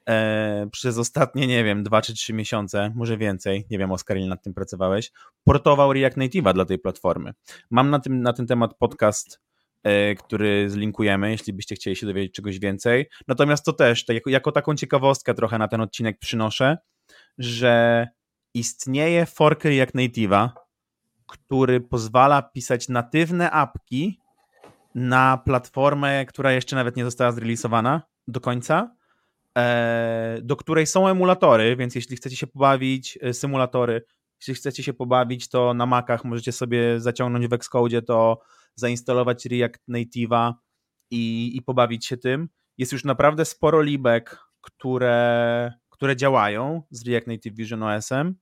e, 0.09 0.67
przez 0.71 0.97
ostatnie, 0.97 1.47
nie 1.47 1.63
wiem, 1.63 1.83
dwa 1.83 2.01
czy 2.01 2.13
trzy 2.13 2.33
miesiące, 2.33 2.91
może 2.95 3.17
więcej, 3.17 3.67
nie 3.69 3.77
wiem, 3.77 3.91
Oskar, 3.91 4.17
ile 4.17 4.27
nad 4.27 4.43
tym 4.43 4.53
pracowałeś, 4.53 5.11
portował 5.43 5.93
React 5.93 6.17
Native'a 6.17 6.53
dla 6.53 6.65
tej 6.65 6.79
platformy. 6.79 7.33
Mam 7.69 7.89
na, 7.89 7.99
tym, 7.99 8.21
na 8.21 8.33
ten 8.33 8.47
temat 8.47 8.73
podcast 8.77 9.39
który 10.19 10.69
zlinkujemy, 10.69 11.31
jeśli 11.31 11.53
byście 11.53 11.75
chcieli 11.75 11.95
się 11.95 12.05
dowiedzieć 12.05 12.33
czegoś 12.33 12.59
więcej. 12.59 13.09
Natomiast 13.27 13.65
to 13.65 13.73
też, 13.73 14.05
tak 14.05 14.15
jako, 14.15 14.29
jako 14.29 14.51
taką 14.51 14.75
ciekawostkę 14.75 15.33
trochę 15.33 15.57
na 15.57 15.67
ten 15.67 15.81
odcinek 15.81 16.19
przynoszę, 16.19 16.77
że 17.37 18.07
istnieje 18.53 19.25
fork 19.25 19.65
React 19.65 19.95
Native'a, 19.95 20.49
który 21.27 21.81
pozwala 21.81 22.41
pisać 22.41 22.89
natywne 22.89 23.51
apki 23.51 24.19
na 24.95 25.37
platformę, 25.45 26.25
która 26.25 26.51
jeszcze 26.51 26.75
nawet 26.75 26.95
nie 26.95 27.03
została 27.03 27.31
zrealizowana 27.31 28.01
do 28.27 28.41
końca, 28.41 28.95
e, 29.57 30.37
do 30.41 30.55
której 30.55 30.87
są 30.87 31.07
emulatory, 31.07 31.75
więc 31.75 31.95
jeśli 31.95 32.15
chcecie 32.15 32.35
się 32.35 32.47
pobawić, 32.47 33.19
e, 33.21 33.33
symulatory, 33.33 34.05
jeśli 34.39 34.53
chcecie 34.53 34.83
się 34.83 34.93
pobawić, 34.93 35.49
to 35.49 35.73
na 35.73 35.85
Macach 35.85 36.25
możecie 36.25 36.51
sobie 36.51 36.99
zaciągnąć 36.99 37.47
w 37.47 37.53
Xcode, 37.53 38.01
to 38.01 38.41
zainstalować 38.75 39.45
React 39.45 39.81
Native'a 39.89 40.53
i, 41.11 41.51
i 41.57 41.61
pobawić 41.61 42.05
się 42.05 42.17
tym. 42.17 42.49
Jest 42.77 42.91
już 42.91 43.03
naprawdę 43.03 43.45
sporo 43.45 43.81
libek, 43.81 44.39
które, 44.61 45.73
które 45.89 46.15
działają 46.15 46.83
z 46.89 47.07
React 47.07 47.27
Native 47.27 47.55
Vision 47.55 47.83
OS-em. 47.83 48.35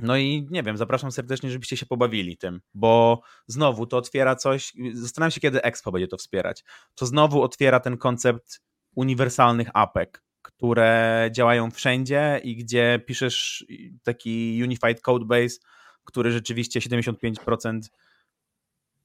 No 0.00 0.16
i 0.16 0.46
nie 0.50 0.62
wiem, 0.62 0.76
zapraszam 0.76 1.12
serdecznie, 1.12 1.50
żebyście 1.50 1.76
się 1.76 1.86
pobawili 1.86 2.36
tym, 2.36 2.60
bo 2.74 3.22
znowu 3.46 3.86
to 3.86 3.96
otwiera 3.96 4.36
coś. 4.36 4.72
Zastanawiam 4.92 5.30
się, 5.30 5.40
kiedy 5.40 5.62
Expo 5.62 5.92
będzie 5.92 6.08
to 6.08 6.16
wspierać. 6.16 6.64
To 6.94 7.06
znowu 7.06 7.42
otwiera 7.42 7.80
ten 7.80 7.96
koncept 7.96 8.60
uniwersalnych 8.94 9.68
apek, 9.74 10.22
które 10.42 11.28
działają 11.32 11.70
wszędzie 11.70 12.40
i 12.44 12.56
gdzie 12.56 13.00
piszesz 13.06 13.66
taki 14.02 14.60
unified 14.62 15.00
codebase, 15.00 15.56
który 16.04 16.32
rzeczywiście 16.32 16.80
75% 16.80 17.80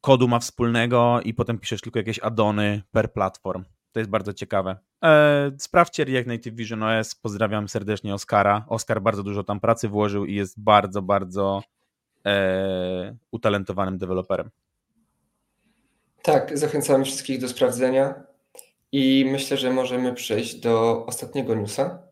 kodu 0.01 0.27
ma 0.27 0.39
wspólnego 0.39 1.19
i 1.23 1.33
potem 1.33 1.59
piszesz 1.59 1.81
tylko 1.81 1.99
jakieś 1.99 2.19
addony 2.19 2.81
per 2.91 3.13
platform. 3.13 3.63
To 3.91 3.99
jest 3.99 4.09
bardzo 4.09 4.33
ciekawe. 4.33 4.77
Eee, 5.01 5.51
sprawdźcie 5.59 6.05
React 6.05 6.27
Native 6.27 6.55
Vision 6.55 6.83
OS. 6.83 7.15
Pozdrawiam 7.15 7.69
serdecznie 7.69 8.13
Oskara. 8.13 8.65
Oskar 8.67 9.01
bardzo 9.01 9.23
dużo 9.23 9.43
tam 9.43 9.59
pracy 9.59 9.87
włożył 9.87 10.25
i 10.25 10.35
jest 10.35 10.59
bardzo, 10.59 11.01
bardzo 11.01 11.63
e, 12.25 13.15
utalentowanym 13.31 13.97
deweloperem. 13.97 14.49
Tak, 16.21 16.57
zachęcamy 16.57 17.05
wszystkich 17.05 17.41
do 17.41 17.47
sprawdzenia 17.47 18.23
i 18.91 19.25
myślę, 19.31 19.57
że 19.57 19.71
możemy 19.71 20.13
przejść 20.13 20.55
do 20.55 21.05
ostatniego 21.05 21.55
newsa. 21.55 22.03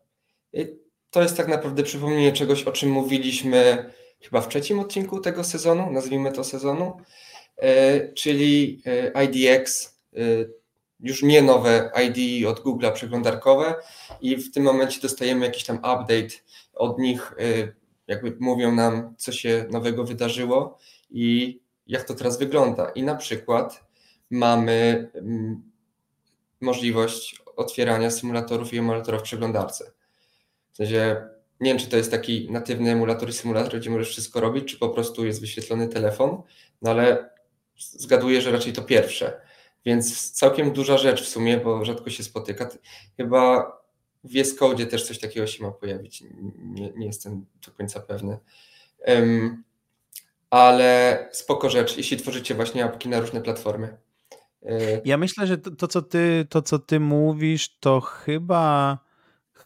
To 1.10 1.22
jest 1.22 1.36
tak 1.36 1.48
naprawdę 1.48 1.82
przypomnienie 1.82 2.32
czegoś, 2.32 2.62
o 2.62 2.72
czym 2.72 2.90
mówiliśmy 2.90 3.90
chyba 4.20 4.40
w 4.40 4.48
trzecim 4.48 4.80
odcinku 4.80 5.20
tego 5.20 5.44
sezonu, 5.44 5.90
nazwijmy 5.90 6.32
to 6.32 6.44
sezonu, 6.44 7.00
czyli 8.14 8.82
e, 8.86 9.24
IDX, 9.24 9.98
e, 10.14 10.18
już 11.00 11.22
nie 11.22 11.42
nowe 11.42 11.90
ID 12.06 12.46
od 12.46 12.60
Google'a 12.60 12.92
przeglądarkowe 12.92 13.74
i 14.20 14.36
w 14.36 14.52
tym 14.52 14.62
momencie 14.62 15.00
dostajemy 15.00 15.46
jakiś 15.46 15.64
tam 15.64 15.76
update 15.76 16.34
od 16.74 16.98
nich, 16.98 17.34
jakby 18.06 18.36
mówią 18.40 18.74
nam, 18.74 19.14
co 19.18 19.32
się 19.32 19.66
nowego 19.70 20.04
wydarzyło 20.04 20.78
i 21.10 21.60
jak 21.86 22.04
to 22.04 22.14
teraz 22.14 22.38
wygląda. 22.38 22.88
I 22.88 23.02
na 23.02 23.14
przykład 23.14 23.84
mamy 24.30 25.10
mm, 25.14 25.62
możliwość 26.60 27.42
otwierania 27.56 28.10
symulatorów 28.10 28.74
i 28.74 28.78
emulatorów 28.78 29.20
w 29.20 29.24
przeglądarce. 29.24 29.92
W 30.72 30.76
sensie, 30.76 31.16
nie 31.60 31.70
wiem, 31.70 31.78
czy 31.78 31.88
to 31.88 31.96
jest 31.96 32.10
taki 32.10 32.50
natywny 32.50 32.90
emulator 32.90 33.28
i 33.28 33.32
symulator, 33.32 33.80
gdzie 33.80 33.90
możesz 33.90 34.08
wszystko 34.08 34.40
robić, 34.40 34.64
czy 34.64 34.78
po 34.78 34.88
prostu 34.88 35.26
jest 35.26 35.40
wyświetlony 35.40 35.88
telefon, 35.88 36.42
no 36.82 36.90
ale 36.90 37.30
zgaduję, 37.78 38.40
że 38.40 38.52
raczej 38.52 38.72
to 38.72 38.82
pierwsze. 38.82 39.40
Więc 39.84 40.30
całkiem 40.30 40.72
duża 40.72 40.98
rzecz 40.98 41.22
w 41.22 41.28
sumie, 41.28 41.56
bo 41.56 41.84
rzadko 41.84 42.10
się 42.10 42.22
spotyka. 42.22 42.68
Chyba 43.16 43.72
w 44.24 44.32
VS 44.32 44.54
Code 44.54 44.86
też 44.86 45.06
coś 45.06 45.18
takiego 45.18 45.46
się 45.46 45.64
ma 45.64 45.70
pojawić. 45.70 46.24
Nie, 46.58 46.90
nie 46.96 47.06
jestem 47.06 47.46
do 47.66 47.72
końca 47.72 48.00
pewny. 48.00 48.38
Um, 49.06 49.64
ale 50.50 51.28
spoko 51.32 51.70
rzecz, 51.70 51.96
jeśli 51.96 52.16
tworzycie 52.16 52.54
właśnie 52.54 52.84
apki 52.84 53.08
na 53.08 53.20
różne 53.20 53.40
platformy. 53.40 53.96
E, 54.62 55.00
ja 55.04 55.16
myślę, 55.16 55.46
że 55.46 55.58
to, 55.58 55.70
to, 55.70 55.88
co 55.88 56.02
ty, 56.02 56.46
to, 56.50 56.62
co 56.62 56.78
ty 56.78 57.00
mówisz, 57.00 57.78
to 57.80 58.00
chyba, 58.00 58.98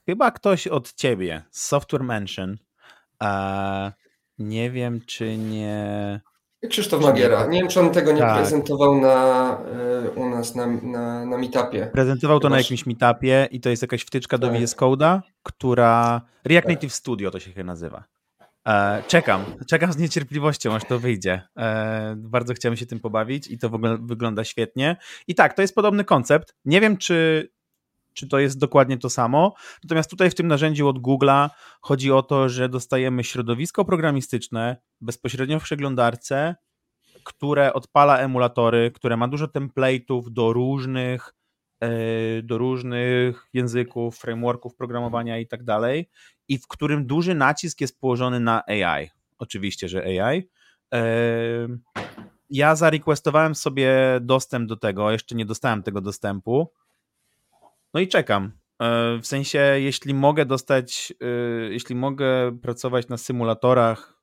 chyba 0.06 0.30
ktoś 0.30 0.66
od 0.66 0.92
ciebie, 0.92 1.42
Software 1.50 2.02
Mansion. 2.04 2.58
E, 3.22 3.92
nie 4.38 4.70
wiem, 4.70 5.00
czy 5.06 5.36
nie. 5.36 6.20
Krzysztof 6.68 7.02
Magiera. 7.02 7.46
Nie 7.46 7.58
wiem, 7.58 7.68
czy 7.68 7.80
on 7.80 7.90
tego 7.90 8.12
nie 8.12 8.20
tak. 8.20 8.36
prezentował 8.36 9.00
na, 9.00 9.58
e, 10.06 10.10
u 10.10 10.30
nas 10.30 10.54
na, 10.54 10.66
na, 10.66 11.26
na 11.26 11.38
meetupie. 11.38 11.90
Prezentował 11.92 12.40
to 12.40 12.48
na 12.48 12.58
jakimś 12.58 12.86
meetupie 12.86 13.48
i 13.50 13.60
to 13.60 13.70
jest 13.70 13.82
jakaś 13.82 14.02
wtyczka 14.02 14.38
tak. 14.38 14.52
do 14.52 14.58
VS 14.58 14.76
Code'a, 14.76 15.20
która. 15.42 16.20
React 16.44 16.66
tak. 16.66 16.74
Native 16.74 16.92
Studio 16.92 17.30
to 17.30 17.40
się 17.40 17.64
nazywa. 17.64 18.04
E, 18.68 19.02
czekam, 19.08 19.44
czekam 19.66 19.92
z 19.92 19.96
niecierpliwością, 19.96 20.74
aż 20.74 20.84
to 20.84 20.98
wyjdzie. 20.98 21.42
E, 21.58 22.14
bardzo 22.16 22.54
chciałem 22.54 22.76
się 22.76 22.86
tym 22.86 23.00
pobawić 23.00 23.50
i 23.50 23.58
to 23.58 23.68
w 23.68 23.74
ogóle 23.74 23.98
wygląda 24.02 24.44
świetnie. 24.44 24.96
I 25.28 25.34
tak, 25.34 25.54
to 25.54 25.62
jest 25.62 25.74
podobny 25.74 26.04
koncept. 26.04 26.54
Nie 26.64 26.80
wiem, 26.80 26.96
czy, 26.96 27.48
czy 28.14 28.28
to 28.28 28.38
jest 28.38 28.58
dokładnie 28.58 28.98
to 28.98 29.10
samo. 29.10 29.54
Natomiast 29.84 30.10
tutaj 30.10 30.30
w 30.30 30.34
tym 30.34 30.48
narzędziu 30.48 30.88
od 30.88 30.98
Google'a 30.98 31.50
chodzi 31.80 32.12
o 32.12 32.22
to, 32.22 32.48
że 32.48 32.68
dostajemy 32.68 33.24
środowisko 33.24 33.84
programistyczne 33.84 34.76
bezpośrednio 35.00 35.60
w 35.60 35.62
przeglądarce, 35.62 36.54
które 37.24 37.72
odpala 37.72 38.18
emulatory, 38.18 38.90
które 38.90 39.16
ma 39.16 39.28
dużo 39.28 39.46
template'ów 39.46 40.22
do 40.30 40.52
różnych 40.52 41.34
E, 41.82 42.42
do 42.42 42.58
różnych 42.58 43.48
języków, 43.52 44.18
frameworków 44.18 44.74
programowania 44.74 45.38
i 45.38 45.46
tak 45.46 45.64
dalej, 45.64 46.10
i 46.48 46.58
w 46.58 46.66
którym 46.66 47.06
duży 47.06 47.34
nacisk 47.34 47.80
jest 47.80 48.00
położony 48.00 48.40
na 48.40 48.62
AI. 48.66 49.10
Oczywiście, 49.38 49.88
że 49.88 50.02
AI. 50.02 50.48
E, 50.94 51.02
ja 52.50 52.76
zarequestowałem 52.76 53.54
sobie 53.54 53.94
dostęp 54.20 54.68
do 54.68 54.76
tego, 54.76 55.10
jeszcze 55.10 55.34
nie 55.34 55.46
dostałem 55.46 55.82
tego 55.82 56.00
dostępu. 56.00 56.72
No 57.94 58.00
i 58.00 58.08
czekam. 58.08 58.52
E, 58.82 59.18
w 59.18 59.26
sensie, 59.26 59.58
jeśli 59.58 60.14
mogę 60.14 60.46
dostać, 60.46 61.12
jeśli 61.70 61.94
mogę 61.94 62.58
pracować 62.58 63.08
na 63.08 63.16
symulatorach, 63.16 64.22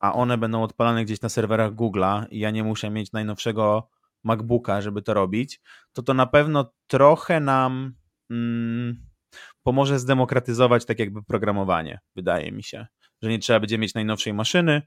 a 0.00 0.12
one 0.12 0.38
będą 0.38 0.62
odpalane 0.62 1.04
gdzieś 1.04 1.20
na 1.20 1.28
serwerach 1.28 1.72
Google'a 1.72 2.26
i 2.30 2.38
ja 2.38 2.50
nie 2.50 2.64
muszę 2.64 2.90
mieć 2.90 3.12
najnowszego 3.12 3.88
MacBooka, 4.24 4.80
żeby 4.80 5.02
to 5.02 5.14
robić, 5.14 5.60
to 5.92 6.02
to 6.02 6.14
na 6.14 6.26
pewno 6.26 6.72
trochę 6.86 7.40
nam 7.40 7.94
mm, 8.30 8.96
pomoże 9.62 9.98
zdemokratyzować 9.98 10.84
tak 10.84 10.98
jakby 10.98 11.22
programowanie, 11.22 12.00
wydaje 12.16 12.52
mi 12.52 12.62
się, 12.62 12.86
że 13.22 13.30
nie 13.30 13.38
trzeba 13.38 13.60
będzie 13.60 13.78
mieć 13.78 13.94
najnowszej 13.94 14.34
maszyny. 14.34 14.82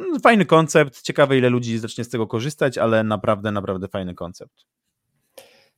Mm, 0.00 0.20
fajny 0.20 0.46
koncept, 0.46 1.02
ciekawe 1.02 1.38
ile 1.38 1.48
ludzi 1.48 1.78
zacznie 1.78 2.04
z 2.04 2.08
tego 2.08 2.26
korzystać, 2.26 2.78
ale 2.78 3.04
naprawdę, 3.04 3.52
naprawdę 3.52 3.88
fajny 3.88 4.14
koncept. 4.14 4.66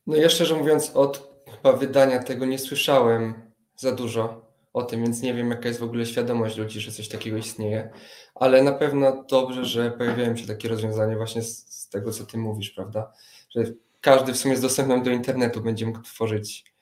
No 0.07 0.15
ja 0.15 0.29
szczerze 0.29 0.55
mówiąc 0.55 0.91
od 0.95 1.34
chyba 1.55 1.73
wydania 1.73 2.23
tego 2.23 2.45
nie 2.45 2.59
słyszałem 2.59 3.51
za 3.75 3.91
dużo 3.91 4.45
o 4.73 4.83
tym, 4.83 5.01
więc 5.01 5.21
nie 5.21 5.33
wiem 5.33 5.49
jaka 5.49 5.67
jest 5.67 5.79
w 5.79 5.83
ogóle 5.83 6.05
świadomość 6.05 6.57
ludzi, 6.57 6.81
że 6.81 6.91
coś 6.91 7.07
takiego 7.07 7.37
istnieje, 7.37 7.89
ale 8.35 8.63
na 8.63 8.71
pewno 8.71 9.23
dobrze, 9.29 9.65
że 9.65 9.91
pojawiają 9.91 10.35
się 10.35 10.47
takie 10.47 10.69
rozwiązania 10.69 11.17
właśnie 11.17 11.41
z, 11.41 11.67
z 11.67 11.89
tego, 11.89 12.11
co 12.11 12.25
ty 12.25 12.37
mówisz, 12.37 12.69
prawda? 12.69 13.11
Że 13.49 13.63
każdy 14.01 14.33
w 14.33 14.37
sumie 14.37 14.57
z 14.57 14.61
dostępem 14.61 15.03
do 15.03 15.11
internetu 15.11 15.61
będzie 15.61 15.85
mógł 15.85 16.01
tworzyć 16.01 16.73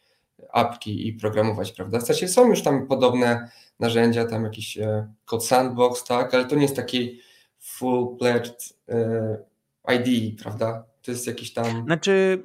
apki 0.51 1.07
i 1.07 1.13
programować, 1.13 1.71
prawda? 1.71 1.97
W 1.97 2.01
zasadzie 2.01 2.27
są 2.27 2.49
już 2.49 2.63
tam 2.63 2.87
podobne 2.87 3.51
narzędzia, 3.79 4.25
tam 4.25 4.43
jakiś 4.43 4.77
e, 4.77 5.13
Code 5.25 5.45
Sandbox, 5.45 6.03
tak, 6.03 6.33
ale 6.33 6.45
to 6.45 6.55
nie 6.55 6.61
jest 6.61 6.75
taki 6.75 7.21
full-fledged 7.61 8.73
e, 8.89 9.95
ID, 9.95 10.41
prawda? 10.41 10.85
To 11.03 11.11
jest 11.11 11.27
jakiś 11.27 11.53
tam 11.53 11.85
znaczy, 11.85 12.43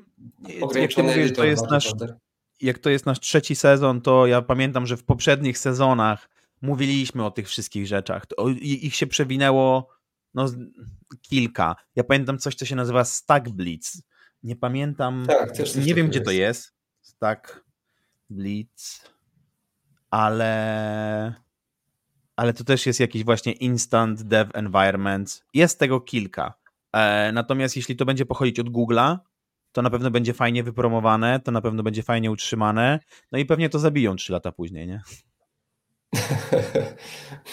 jak 0.75 0.95
ty 0.95 1.03
mówisz, 1.03 1.33
to 1.33 1.45
jest 1.45 1.71
nasz, 1.71 1.93
jak 2.61 2.79
to 2.79 2.91
jest 2.91 3.07
nasz 3.07 3.21
trzeci 3.21 3.57
sezon, 3.57 4.01
to 4.01 4.27
ja 4.27 4.43
pamiętam, 4.43 4.87
że 4.87 4.97
w 4.97 5.05
poprzednich 5.05 5.59
sezonach 5.59 6.29
mówiliśmy 6.63 7.25
o 7.25 7.31
tych 7.31 7.49
wszystkich 7.49 7.87
rzeczach. 7.87 8.27
Ich 8.61 8.95
się 8.95 9.07
przewinęło 9.07 9.89
no, 10.35 10.47
kilka. 11.23 11.77
Ja 11.97 12.05
pamiętam 12.05 12.39
coś, 12.39 12.55
co 12.55 12.67
się 12.67 12.77
nazywa 12.77 13.05
Stack 13.05 13.49
Blitz. 13.49 14.03
Nie 14.43 14.57
pamiętam, 14.57 15.25
tak, 15.29 15.53
nie 15.87 15.95
wiem 15.95 16.09
gdzie 16.09 16.19
jest. 16.19 16.27
to 16.27 16.33
jest. 16.33 16.73
Stack 17.01 17.65
Blitz, 18.31 19.03
ale 20.11 21.35
ale 22.37 22.53
to 22.53 22.65
też 22.65 22.87
jest 22.87 23.01
jakiś 23.01 23.25
właśnie 23.25 23.53
instant 23.53 24.23
dev 24.23 24.51
environment. 24.55 25.45
Jest 25.55 25.79
tego 25.79 26.01
kilka. 26.01 26.55
E, 26.93 27.33
natomiast 27.33 27.77
jeśli 27.77 27.97
to 27.97 28.05
będzie 28.05 28.27
pochodzić 28.27 28.61
od 28.61 28.69
Google'a, 28.71 29.19
to 29.73 29.83
na 29.83 29.91
pewno 29.91 30.11
będzie 30.11 30.35
fajnie 30.35 30.63
wypromowane, 30.63 31.41
to 31.41 31.53
na 31.53 31.61
pewno 31.61 31.83
będzie 31.83 32.03
fajnie 32.03 32.31
utrzymane, 32.31 33.01
no 33.33 33.39
i 33.39 33.47
pewnie 33.47 33.69
to 33.69 33.79
zabiją 33.79 34.17
trzy 34.17 34.33
lata 34.33 34.53
później, 34.53 34.87
nie? 34.87 35.01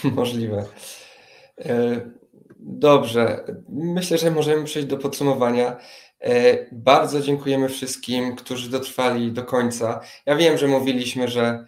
Możliwe. 0.15 0.65
E, 1.59 2.01
dobrze, 2.59 3.45
myślę, 3.69 4.17
że 4.17 4.31
możemy 4.31 4.63
przejść 4.63 4.87
do 4.87 4.97
podsumowania. 4.97 5.77
E, 6.19 6.57
bardzo 6.71 7.21
dziękujemy 7.21 7.69
wszystkim, 7.69 8.35
którzy 8.35 8.69
dotrwali 8.69 9.31
do 9.31 9.43
końca. 9.43 10.01
Ja 10.25 10.35
wiem, 10.35 10.57
że 10.57 10.67
mówiliśmy, 10.67 11.27
że 11.27 11.65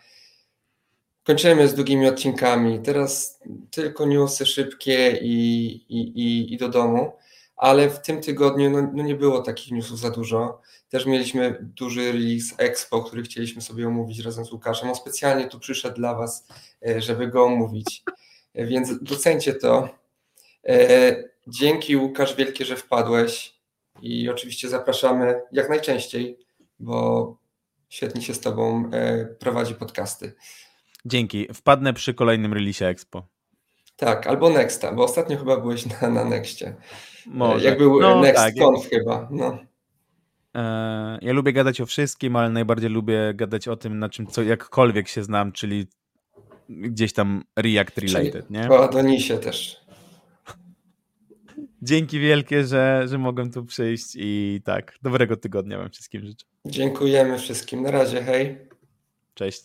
kończymy 1.23 1.67
z 1.67 1.73
długimi 1.73 2.07
odcinkami. 2.07 2.79
Teraz 2.81 3.39
tylko 3.71 4.05
newsy 4.05 4.45
szybkie 4.45 5.19
i, 5.21 5.65
i, 5.89 5.99
i, 5.99 6.53
i 6.53 6.57
do 6.57 6.69
domu 6.69 7.11
ale 7.57 7.89
w 7.89 8.01
tym 8.01 8.21
tygodniu 8.21 8.69
no, 8.69 8.91
no 8.93 9.03
nie 9.03 9.15
było 9.15 9.41
takich 9.41 9.73
newsów 9.73 9.99
za 9.99 10.09
dużo. 10.09 10.61
Też 10.89 11.05
mieliśmy 11.05 11.57
duży 11.61 12.11
release 12.11 12.55
Expo, 12.57 13.03
który 13.03 13.23
chcieliśmy 13.23 13.61
sobie 13.61 13.87
omówić 13.87 14.19
razem 14.19 14.45
z 14.45 14.51
Łukaszem. 14.51 14.89
On 14.89 14.95
specjalnie 14.95 15.47
tu 15.47 15.59
przyszedł 15.59 15.95
dla 15.95 16.15
Was, 16.15 16.47
e, 16.87 17.01
żeby 17.01 17.27
go 17.27 17.43
omówić, 17.43 18.03
e, 18.53 18.65
więc 18.65 19.03
docencie 19.03 19.53
to. 19.53 19.89
E, 20.67 21.23
dzięki 21.47 21.97
Łukasz 21.97 22.35
wielkie, 22.35 22.65
że 22.65 22.75
wpadłeś 22.75 23.57
i 24.01 24.29
oczywiście 24.29 24.69
zapraszamy 24.69 25.41
jak 25.51 25.69
najczęściej, 25.69 26.37
bo 26.79 27.37
świetnie 27.89 28.21
się 28.21 28.33
z 28.33 28.39
Tobą 28.39 28.91
prowadzi 29.39 29.75
podcasty. 29.75 30.33
Dzięki. 31.05 31.47
Wpadnę 31.53 31.93
przy 31.93 32.13
kolejnym 32.13 32.53
release 32.53 32.81
Expo. 32.81 33.27
Tak, 33.95 34.27
albo 34.27 34.49
Nexta, 34.49 34.91
bo 34.91 35.03
ostatnio 35.03 35.37
chyba 35.37 35.57
byłeś 35.57 35.85
na, 35.85 36.09
na 36.09 36.25
Nexcie. 36.25 36.75
Może. 37.27 37.65
Jak 37.65 37.77
był 37.77 38.01
no, 38.01 38.21
Next 38.21 38.35
tak, 38.35 38.53
chyba. 38.89 39.27
No. 39.31 39.57
E, 40.55 41.19
ja 41.21 41.33
lubię 41.33 41.53
gadać 41.53 41.81
o 41.81 41.85
wszystkim, 41.85 42.35
ale 42.35 42.49
najbardziej 42.49 42.89
lubię 42.89 43.33
gadać 43.35 43.67
o 43.67 43.75
tym, 43.75 43.99
na 43.99 44.09
czym 44.09 44.27
co 44.27 44.43
jakkolwiek 44.43 45.07
się 45.07 45.23
znam, 45.23 45.51
czyli 45.51 45.87
gdzieś 46.69 47.13
tam 47.13 47.43
React 47.55 47.97
related, 47.97 48.47
czyli 48.47 48.59
nie? 48.59 48.69
O 48.69 48.83
Adonisie 48.83 49.37
też. 49.37 49.87
Dzięki 51.81 52.19
wielkie, 52.19 52.63
że, 52.63 53.05
że 53.07 53.17
mogłem 53.17 53.51
tu 53.51 53.65
przyjść 53.65 54.05
i 54.15 54.61
tak, 54.65 54.97
dobrego 55.01 55.37
tygodnia 55.37 55.77
wam 55.77 55.89
wszystkim 55.89 56.25
życzę. 56.25 56.45
Dziękujemy 56.65 57.39
wszystkim. 57.39 57.81
Na 57.81 57.91
razie, 57.91 58.23
hej. 58.23 58.57
Cześć. 59.33 59.63